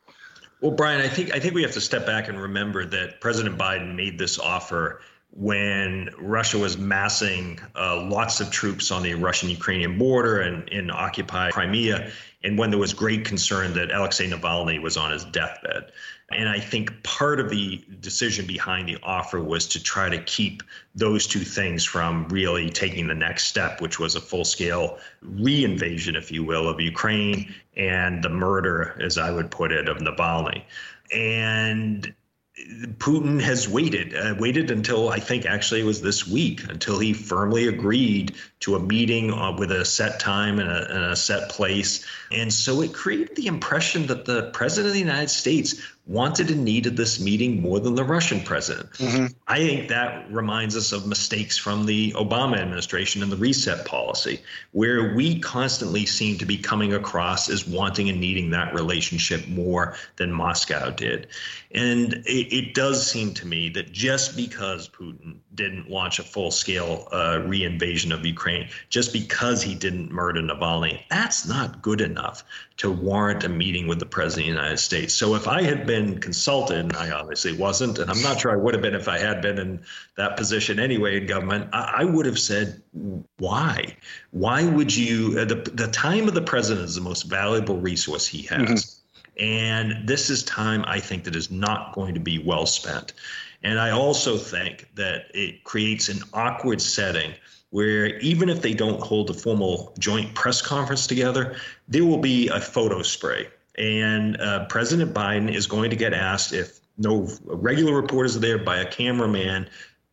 [0.62, 3.58] Well, Brian, I think I think we have to step back and remember that President
[3.58, 5.02] Biden made this offer
[5.32, 10.90] when Russia was massing uh, lots of troops on the Russian Ukrainian border and in
[10.90, 12.12] occupied Crimea,
[12.44, 15.92] and when there was great concern that Alexei Navalny was on his deathbed.
[16.32, 20.62] And I think part of the decision behind the offer was to try to keep
[20.94, 26.16] those two things from really taking the next step, which was a full scale reinvasion,
[26.16, 30.64] if you will, of Ukraine and the murder, as I would put it, of Navalny.
[31.12, 32.14] And
[32.98, 37.14] Putin has waited, uh, waited until I think actually it was this week until he
[37.14, 41.50] firmly agreed to a meeting uh, with a set time and a, and a set
[41.50, 42.06] place.
[42.32, 46.66] And so it created the impression that the president of the United States wanted and
[46.66, 48.92] needed this meeting more than the Russian president.
[48.94, 49.28] Mm-hmm.
[49.48, 54.42] I think that reminds us of mistakes from the Obama administration and the reset policy,
[54.72, 59.96] where we constantly seem to be coming across as wanting and needing that relationship more
[60.16, 61.28] than Moscow did.
[61.76, 66.50] And it, it does seem to me that just because Putin didn't launch a full
[66.50, 72.44] scale uh, reinvasion of Ukraine, just because he didn't murder Navalny, that's not good enough
[72.80, 75.14] to warrant a meeting with the president of the United States.
[75.14, 78.56] So if I had been consulted, and I obviously wasn't, and I'm not sure I
[78.56, 79.82] would have been if I had been in
[80.16, 82.82] that position anyway in government, I, I would have said,
[83.38, 83.98] why?
[84.32, 85.40] Why would you?
[85.40, 88.60] Uh, the, the time of the president is the most valuable resource he has.
[88.60, 89.44] Mm-hmm.
[89.44, 93.12] And this is time I think that is not going to be well spent.
[93.62, 97.34] And I also think that it creates an awkward setting
[97.72, 101.56] where even if they don't hold a formal joint press conference together,
[101.88, 103.48] there will be a photo spray.
[103.78, 108.58] And uh, President Biden is going to get asked if no regular reporters are there
[108.58, 109.70] by a cameraman.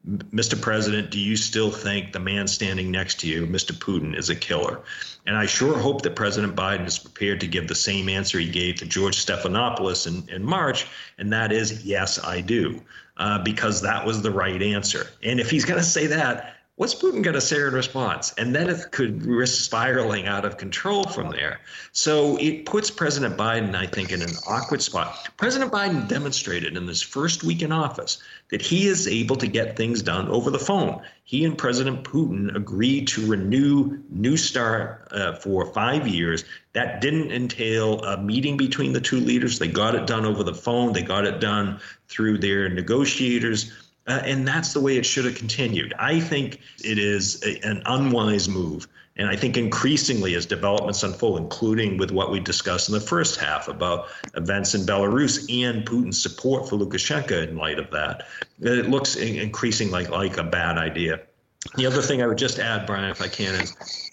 [0.07, 0.61] Mr.
[0.61, 3.73] President, do you still think the man standing next to you, Mr.
[3.73, 4.81] Putin, is a killer?
[5.27, 8.49] And I sure hope that President Biden is prepared to give the same answer he
[8.49, 10.87] gave to George Stephanopoulos in, in March,
[11.19, 12.81] and that is, yes, I do,
[13.17, 15.09] uh, because that was the right answer.
[15.25, 18.33] And if he's going to say that, what's Putin going to say in response?
[18.39, 21.61] And then it could risk spiraling out of control from there.
[21.93, 25.29] So it puts President Biden, I think, in an awkward spot.
[25.37, 28.19] President Biden demonstrated in his first week in office
[28.51, 31.03] that he is able to get things done over the phone.
[31.25, 36.45] He and President Putin agreed to renew New START uh, for five years.
[36.75, 39.59] That didn't entail a meeting between the two leaders.
[39.59, 43.73] They got it done over the phone, they got it done through their negotiators.
[44.07, 45.93] Uh, and that's the way it should have continued.
[45.99, 48.87] I think it is a, an unwise move.
[49.19, 53.41] And I think increasingly as developments unfold, including with what we discussed in the first
[53.41, 58.27] half about events in Belarus and Putin's support for Lukashenko in light of that,
[58.61, 61.21] it looks increasingly like, like a bad idea.
[61.77, 64.06] The other thing I would just add, Brian, if I can, is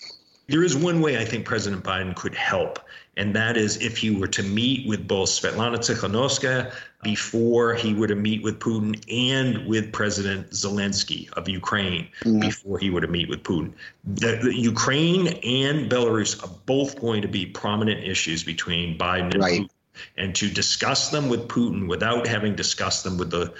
[0.47, 2.79] there is one way I think President Biden could help,
[3.15, 8.07] and that is if he were to meet with both Svetlana Tikhanovskaya before he were
[8.07, 12.41] to meet with Putin and with President Zelensky of Ukraine mm.
[12.41, 13.73] before he were to meet with Putin.
[14.03, 19.41] The, the, Ukraine and Belarus are both going to be prominent issues between Biden and
[19.41, 19.61] right.
[19.61, 19.69] Putin.
[20.17, 23.53] And to discuss them with Putin without having discussed them with the,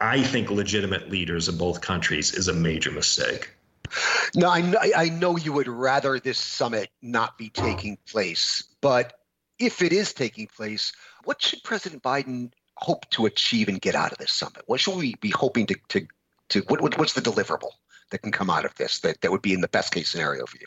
[0.00, 3.50] I think, legitimate leaders of both countries is a major mistake.
[4.34, 9.12] No, I, I know you would rather this summit not be taking place, but
[9.58, 10.92] if it is taking place,
[11.24, 14.62] what should President Biden hope to achieve and get out of this summit?
[14.66, 16.06] What should we be hoping to to
[16.50, 17.70] to what what's the deliverable
[18.10, 20.46] that can come out of this that, that would be in the best case scenario
[20.46, 20.66] for you?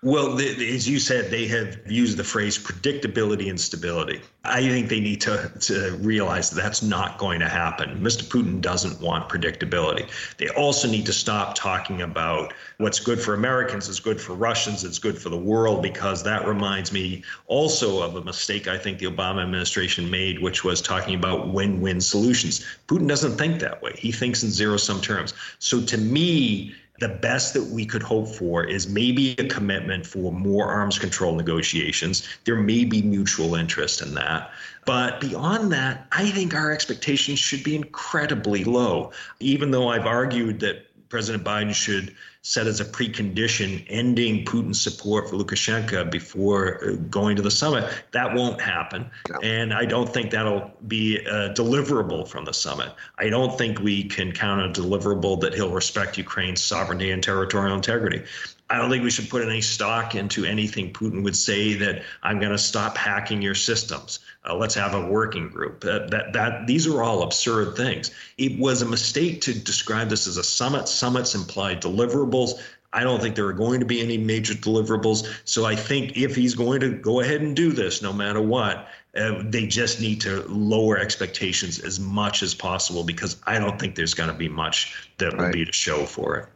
[0.00, 4.20] Well, the, as you said, they have used the phrase predictability and stability.
[4.44, 7.98] I think they need to, to realize that that's not going to happen.
[8.00, 8.22] Mr.
[8.22, 10.08] Putin doesn't want predictability.
[10.36, 14.84] They also need to stop talking about what's good for Americans is good for Russians,
[14.84, 19.00] it's good for the world, because that reminds me also of a mistake I think
[19.00, 22.64] the Obama administration made, which was talking about win win solutions.
[22.86, 23.94] Putin doesn't think that way.
[23.98, 25.34] He thinks in zero sum terms.
[25.58, 30.32] So to me, the best that we could hope for is maybe a commitment for
[30.32, 32.28] more arms control negotiations.
[32.44, 34.50] There may be mutual interest in that.
[34.84, 39.12] But beyond that, I think our expectations should be incredibly low.
[39.38, 42.14] Even though I've argued that President Biden should
[42.48, 47.84] set as a precondition ending Putin's support for Lukashenko before uh, going to the summit.
[48.12, 49.10] That won't happen.
[49.28, 49.38] No.
[49.42, 52.90] And I don't think that'll be a deliverable from the summit.
[53.18, 57.22] I don't think we can count on a deliverable that he'll respect Ukraine's sovereignty and
[57.22, 58.24] territorial integrity.
[58.70, 62.38] I don't think we should put any stock into anything Putin would say that I'm
[62.38, 64.18] going to stop hacking your systems.
[64.46, 65.80] Uh, let's have a working group.
[65.80, 68.10] That, that that these are all absurd things.
[68.36, 70.88] It was a mistake to describe this as a summit.
[70.88, 72.60] Summits imply deliverables.
[72.92, 75.26] I don't think there are going to be any major deliverables.
[75.44, 78.88] So I think if he's going to go ahead and do this, no matter what,
[79.16, 83.94] uh, they just need to lower expectations as much as possible because I don't think
[83.94, 85.46] there's going to be much that right.
[85.46, 86.46] will be to show for it.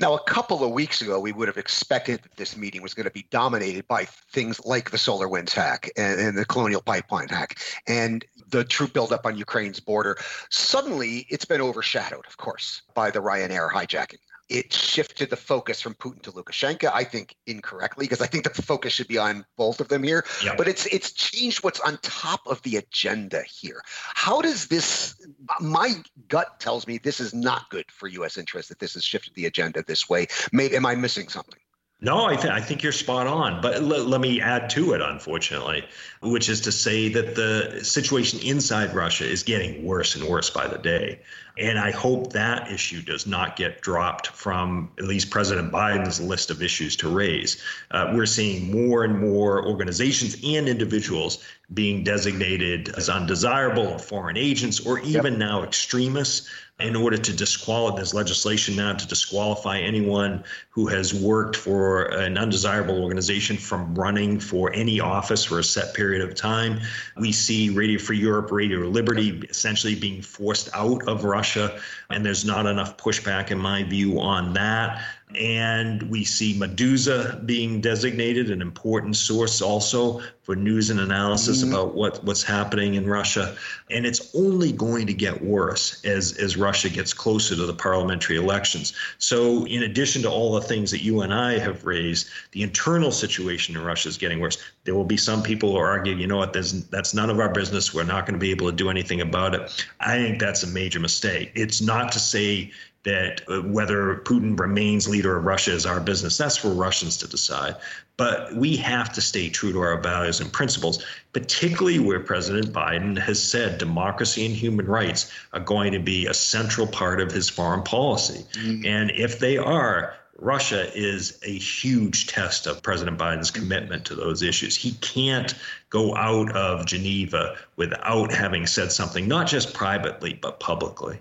[0.00, 3.04] Now, a couple of weeks ago, we would have expected that this meeting was going
[3.04, 7.58] to be dominated by things like the SolarWinds hack and, and the Colonial Pipeline hack
[7.88, 10.16] and the troop buildup on Ukraine's border.
[10.50, 14.18] Suddenly, it's been overshadowed, of course, by the Ryanair hijacking
[14.48, 16.90] it shifted the focus from Putin to Lukashenko.
[16.92, 20.24] I think incorrectly because I think the focus should be on both of them here.
[20.42, 20.56] Yep.
[20.56, 23.82] But it's it's changed what's on top of the agenda here.
[23.86, 25.14] How does this?
[25.60, 25.94] My
[26.28, 28.38] gut tells me this is not good for U.S.
[28.38, 30.26] interests that this has shifted the agenda this way.
[30.52, 31.60] Maybe am I missing something?
[32.00, 33.60] No, I, th- I think you're spot on.
[33.60, 35.84] But l- let me add to it, unfortunately,
[36.22, 40.68] which is to say that the situation inside Russia is getting worse and worse by
[40.68, 41.18] the day.
[41.58, 46.52] And I hope that issue does not get dropped from at least President Biden's list
[46.52, 47.60] of issues to raise.
[47.90, 51.42] Uh, we're seeing more and more organizations and individuals
[51.74, 55.40] being designated as undesirable or foreign agents or even yep.
[55.40, 56.48] now extremists
[56.80, 62.38] in order to disqualify there's legislation now to disqualify anyone who has worked for an
[62.38, 66.78] undesirable organization from running for any office for a set period of time.
[67.16, 72.44] We see Radio Free Europe, Radio Liberty essentially being forced out of Russia, and there's
[72.44, 75.02] not enough pushback, in my view, on that.
[75.34, 81.74] And we see Meduza being designated an important source also for news and analysis mm-hmm.
[81.74, 83.54] about what, what's happening in Russia.
[83.90, 88.38] And it's only going to get worse as, as Russia gets closer to the parliamentary
[88.38, 88.94] elections.
[89.18, 93.12] So, in addition to all the things that you and I have raised, the internal
[93.12, 94.56] situation in Russia is getting worse.
[94.84, 97.92] There will be some people who argue, you know what, that's none of our business.
[97.92, 99.86] We're not going to be able to do anything about it.
[100.00, 101.52] I think that's a major mistake.
[101.54, 102.72] It's not to say
[103.04, 106.36] that uh, whether Putin remains leader of Russia is our business.
[106.36, 107.76] That's for Russians to decide.
[108.16, 113.16] But we have to stay true to our values and principles, particularly where President Biden
[113.16, 117.48] has said democracy and human rights are going to be a central part of his
[117.48, 118.44] foreign policy.
[118.54, 118.86] Mm-hmm.
[118.86, 124.42] And if they are, Russia is a huge test of President Biden's commitment to those
[124.42, 124.76] issues.
[124.76, 125.54] He can't
[125.90, 131.18] go out of Geneva without having said something, not just privately, but publicly.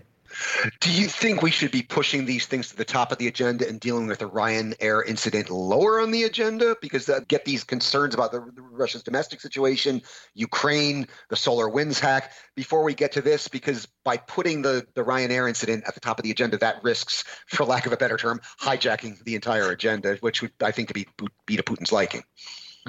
[0.80, 3.68] Do you think we should be pushing these things to the top of the agenda
[3.68, 6.76] and dealing with the Ryanair incident lower on the agenda?
[6.82, 10.02] Because get these concerns about the, the Russia's domestic situation,
[10.34, 15.48] Ukraine, the SolarWinds hack before we get to this, because by putting the, the Ryanair
[15.48, 18.42] incident at the top of the agenda, that risks, for lack of a better term,
[18.62, 21.08] hijacking the entire agenda, which would, I think, to be,
[21.46, 22.24] be to Putin's liking.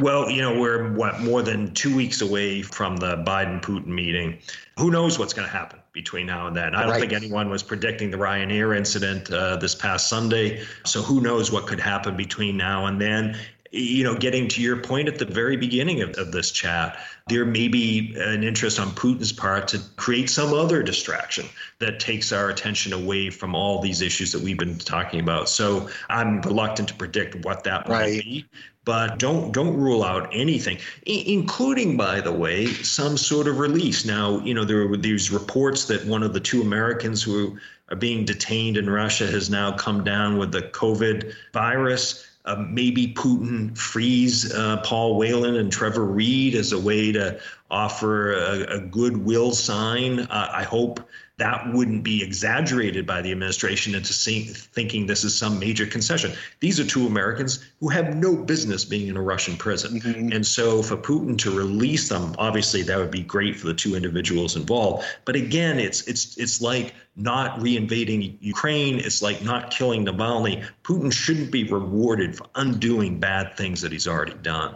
[0.00, 4.38] Well, you know, we're what more than two weeks away from the Biden Putin meeting.
[4.78, 6.76] Who knows what's going to happen between now and then?
[6.76, 7.00] I don't right.
[7.00, 10.62] think anyone was predicting the Ryanair incident uh, this past Sunday.
[10.84, 13.36] So who knows what could happen between now and then?
[13.70, 16.98] You know, getting to your point at the very beginning of, of this chat,
[17.28, 21.46] there may be an interest on Putin's part to create some other distraction
[21.78, 25.48] that takes our attention away from all these issues that we've been talking about.
[25.48, 28.14] So I'm reluctant to predict what that right.
[28.14, 28.46] might be
[28.88, 34.06] but don't don't rule out anything, I- including, by the way, some sort of release.
[34.06, 37.58] Now, you know, there were these reports that one of the two Americans who
[37.90, 42.27] are being detained in Russia has now come down with the COVID virus.
[42.44, 48.32] Uh, maybe Putin frees uh, Paul Whelan and Trevor Reed as a way to offer
[48.32, 50.20] a, a goodwill sign.
[50.20, 51.00] Uh, I hope
[51.38, 56.32] that wouldn't be exaggerated by the administration into see, thinking this is some major concession.
[56.60, 60.00] These are two Americans who have no business being in a Russian prison.
[60.00, 60.32] Mm-hmm.
[60.32, 63.94] And so for Putin to release them, obviously that would be great for the two
[63.94, 65.04] individuals involved.
[65.24, 68.98] But again, it's it's it's like not reinvading Ukraine.
[68.98, 70.66] It's like not killing Navalny.
[70.82, 74.74] Putin shouldn't be rewarded for undoing bad things that he's already done.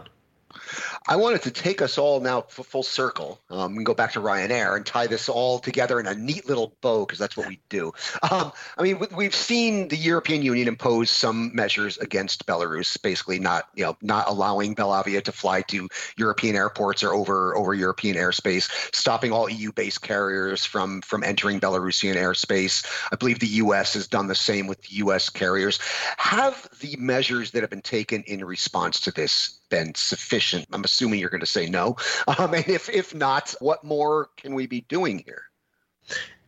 [1.07, 4.75] I wanted to take us all now full circle um, and go back to Ryanair
[4.75, 7.93] and tie this all together in a neat little bow because that's what we do.
[8.31, 13.67] Um, I mean, we've seen the European Union impose some measures against Belarus, basically not
[13.75, 18.69] you know not allowing Belavia to fly to European airports or over over European airspace,
[18.95, 22.85] stopping all EU-based carriers from from entering Belarusian airspace.
[23.11, 23.93] I believe the U.S.
[23.93, 25.29] has done the same with U.S.
[25.29, 25.79] carriers.
[26.17, 30.67] Have the measures that have been taken in response to this been sufficient?
[30.71, 31.97] I'm assuming you're going to say no.
[32.27, 35.43] Um, and if if not, what more can we be doing here?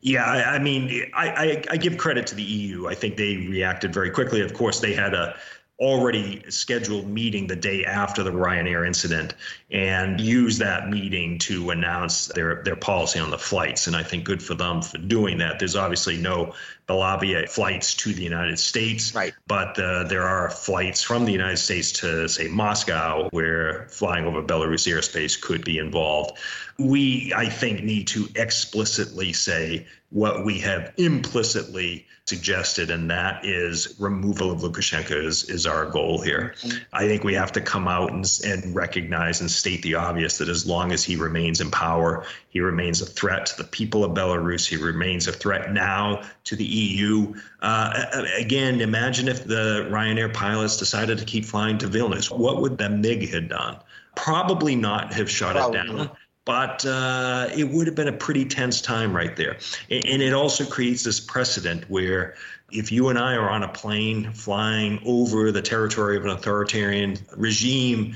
[0.02, 2.88] Yeah, I, I mean, I, I, I, give credit to the EU.
[2.88, 4.42] I think they reacted very quickly.
[4.42, 5.36] Of course, they had a
[5.80, 9.34] already scheduled meeting the day after the Ryanair incident
[9.72, 13.88] and use that meeting to announce their their policy on the flights.
[13.88, 15.60] And I think good for them for doing that.
[15.60, 16.54] There's obviously no
[16.88, 19.34] Belavia flights to the United States, right.
[19.48, 24.44] but uh, there are flights from the United States to say Moscow, where flying over
[24.44, 26.38] Belarus airspace could be involved.
[26.78, 33.96] We, I think, need to explicitly say what we have implicitly suggested, and that is
[34.00, 36.56] removal of Lukashenko is, is our goal here.
[36.92, 40.50] I think we have to come out and, and recognize and state the obvious that
[40.50, 44.12] as long as he remains in power, he remains a threat to the people of
[44.12, 44.68] Belarus.
[44.68, 47.36] He remains a threat now to the EU.
[47.62, 52.36] Uh, again, imagine if the Ryanair pilots decided to keep flying to Vilnius.
[52.36, 53.78] What would the MiG have done?
[54.16, 55.80] Probably not have shut Probably.
[55.80, 56.10] it down
[56.46, 59.58] but uh, it would have been a pretty tense time right there.
[59.90, 62.36] And it also creates this precedent where
[62.72, 67.18] if you and I are on a plane flying over the territory of an authoritarian
[67.36, 68.16] regime,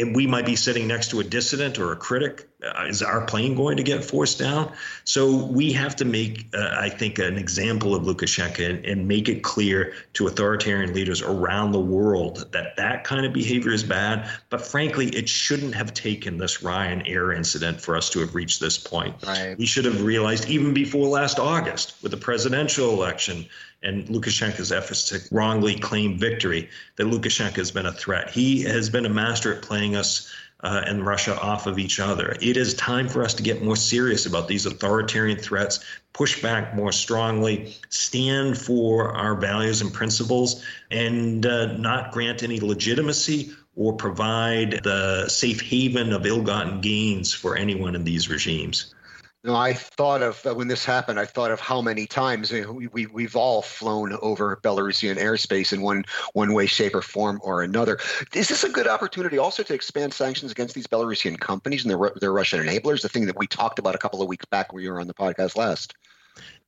[0.00, 2.48] and we might be sitting next to a dissident or a critic.
[2.62, 4.70] Uh, is our plane going to get forced down?
[5.04, 9.30] So we have to make, uh, I think, an example of Lukashenko and, and, make
[9.30, 14.28] it clear to authoritarian leaders around the world that that kind of behavior is bad.
[14.50, 18.76] But frankly, it shouldn't have taken this Ryanair incident for us to have reached this
[18.76, 19.16] point.
[19.26, 19.56] Right.
[19.56, 23.46] We should have realized even before last August with the presidential election
[23.82, 28.30] and Lukashenko's efforts to wrongly claim victory, that Lukashenko has been a threat.
[28.30, 30.30] He has been a master at playing us
[30.62, 32.36] uh, and Russia off of each other.
[32.40, 35.80] It is time for us to get more serious about these authoritarian threats,
[36.12, 42.60] push back more strongly, stand for our values and principles, and uh, not grant any
[42.60, 48.94] legitimacy or provide the safe haven of ill gotten gains for anyone in these regimes.
[49.42, 51.18] No, I thought of when this happened.
[51.18, 55.80] I thought of how many times we, we we've all flown over Belarusian airspace in
[55.80, 57.98] one one way, shape, or form or another.
[58.34, 62.12] Is this a good opportunity also to expand sanctions against these Belarusian companies and their
[62.20, 63.00] their Russian enablers?
[63.00, 65.06] The thing that we talked about a couple of weeks back when you were on
[65.06, 65.94] the podcast last.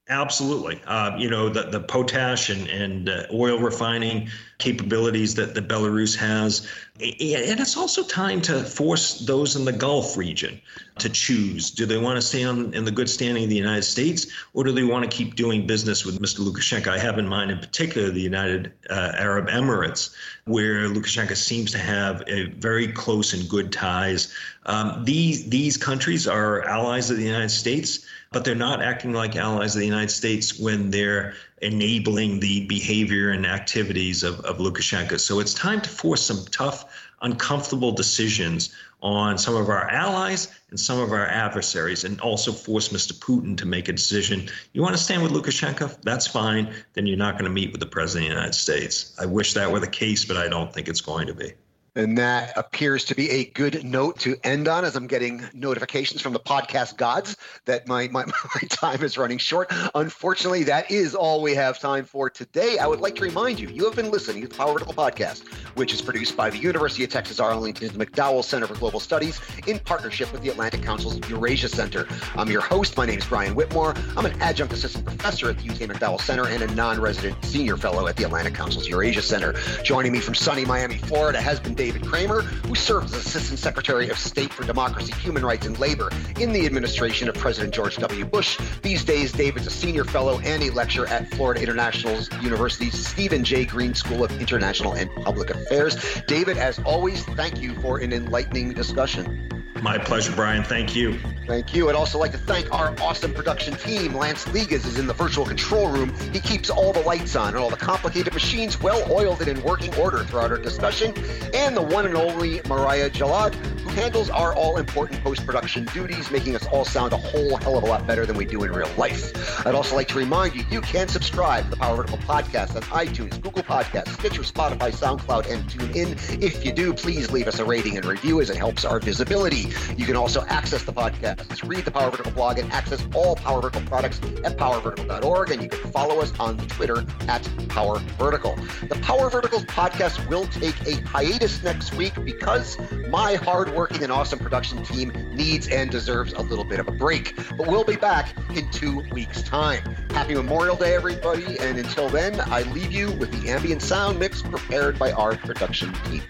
[0.08, 0.80] Absolutely.
[0.84, 4.28] Uh, you know, the, the potash and, and uh, oil refining
[4.58, 6.68] capabilities that, the Belarus has.
[6.96, 10.60] And it's also time to force those in the Gulf region
[10.98, 11.70] to choose.
[11.70, 14.64] Do they want to stay on in the good standing of the United States, or
[14.64, 16.40] do they want to keep doing business with Mr.
[16.40, 16.88] Lukashenko?
[16.88, 20.14] I have in mind, in particular, the United uh, Arab Emirates,
[20.46, 22.24] where Lukashenko seems to have
[22.56, 24.34] very close and good ties.
[24.66, 29.36] Um, these these countries are allies of the United States but they're not acting like
[29.36, 35.20] allies of the United States when they're enabling the behavior and activities of, of Lukashenko.
[35.20, 40.78] So it's time to force some tough, uncomfortable decisions on some of our allies and
[40.78, 43.12] some of our adversaries, and also force Mr.
[43.12, 44.48] Putin to make a decision.
[44.72, 46.00] You want to stand with Lukashenko?
[46.02, 46.72] That's fine.
[46.94, 49.14] Then you're not going to meet with the President of the United States.
[49.20, 51.52] I wish that were the case, but I don't think it's going to be.
[51.94, 56.22] And that appears to be a good note to end on as I'm getting notifications
[56.22, 57.36] from the podcast gods
[57.66, 58.24] that my, my,
[58.54, 59.70] my, time is running short.
[59.94, 62.78] Unfortunately, that is all we have time for today.
[62.78, 65.46] I would like to remind you, you have been listening to the Power Vertical Podcast,
[65.76, 69.78] which is produced by the University of Texas Arlington's McDowell Center for Global Studies in
[69.78, 72.08] partnership with the Atlantic Council's Eurasia Center.
[72.36, 72.96] I'm your host.
[72.96, 73.94] My name is Brian Whitmore.
[74.16, 78.06] I'm an adjunct assistant professor at the UT McDowell Center and a non-resident senior fellow
[78.06, 79.52] at the Atlantic Council's Eurasia Center.
[79.82, 84.08] Joining me from sunny Miami, Florida has been David Kramer, who served as Assistant Secretary
[84.08, 88.24] of State for Democracy, Human Rights, and Labor in the administration of President George W.
[88.24, 88.56] Bush.
[88.82, 93.64] These days, David's a senior fellow and a lecturer at Florida International University's Steven J.
[93.64, 95.96] Green School of International and Public Affairs.
[96.28, 99.51] David, as always, thank you for an enlightening discussion.
[99.82, 100.62] My pleasure, Brian.
[100.62, 101.18] Thank you.
[101.48, 101.88] Thank you.
[101.88, 104.14] I'd also like to thank our awesome production team.
[104.14, 106.14] Lance Ligas is in the virtual control room.
[106.32, 109.62] He keeps all the lights on and all the complicated machines well oiled and in
[109.64, 111.12] working order throughout our discussion.
[111.52, 116.30] And the one and only Mariah Jalad, who handles our all important post production duties,
[116.30, 118.70] making us all sound a whole hell of a lot better than we do in
[118.70, 119.66] real life.
[119.66, 122.82] I'd also like to remind you you can subscribe to the Power Vertical Podcast on
[122.82, 126.40] iTunes, Google Podcasts, Stitcher, Spotify, SoundCloud, and TuneIn.
[126.40, 129.71] If you do, please leave us a rating and review as it helps our visibility.
[129.96, 133.60] You can also access the podcast, read the Power Vertical blog, and access all Power
[133.62, 135.50] Vertical products at powervertical.org.
[135.50, 138.56] And you can follow us on Twitter at Power Vertical.
[138.88, 144.38] The Power Verticals podcast will take a hiatus next week because my hardworking and awesome
[144.38, 147.36] production team needs and deserves a little bit of a break.
[147.56, 149.82] But we'll be back in two weeks' time.
[150.10, 151.58] Happy Memorial Day, everybody.
[151.58, 155.92] And until then, I leave you with the ambient sound mix prepared by our production
[156.04, 156.22] team.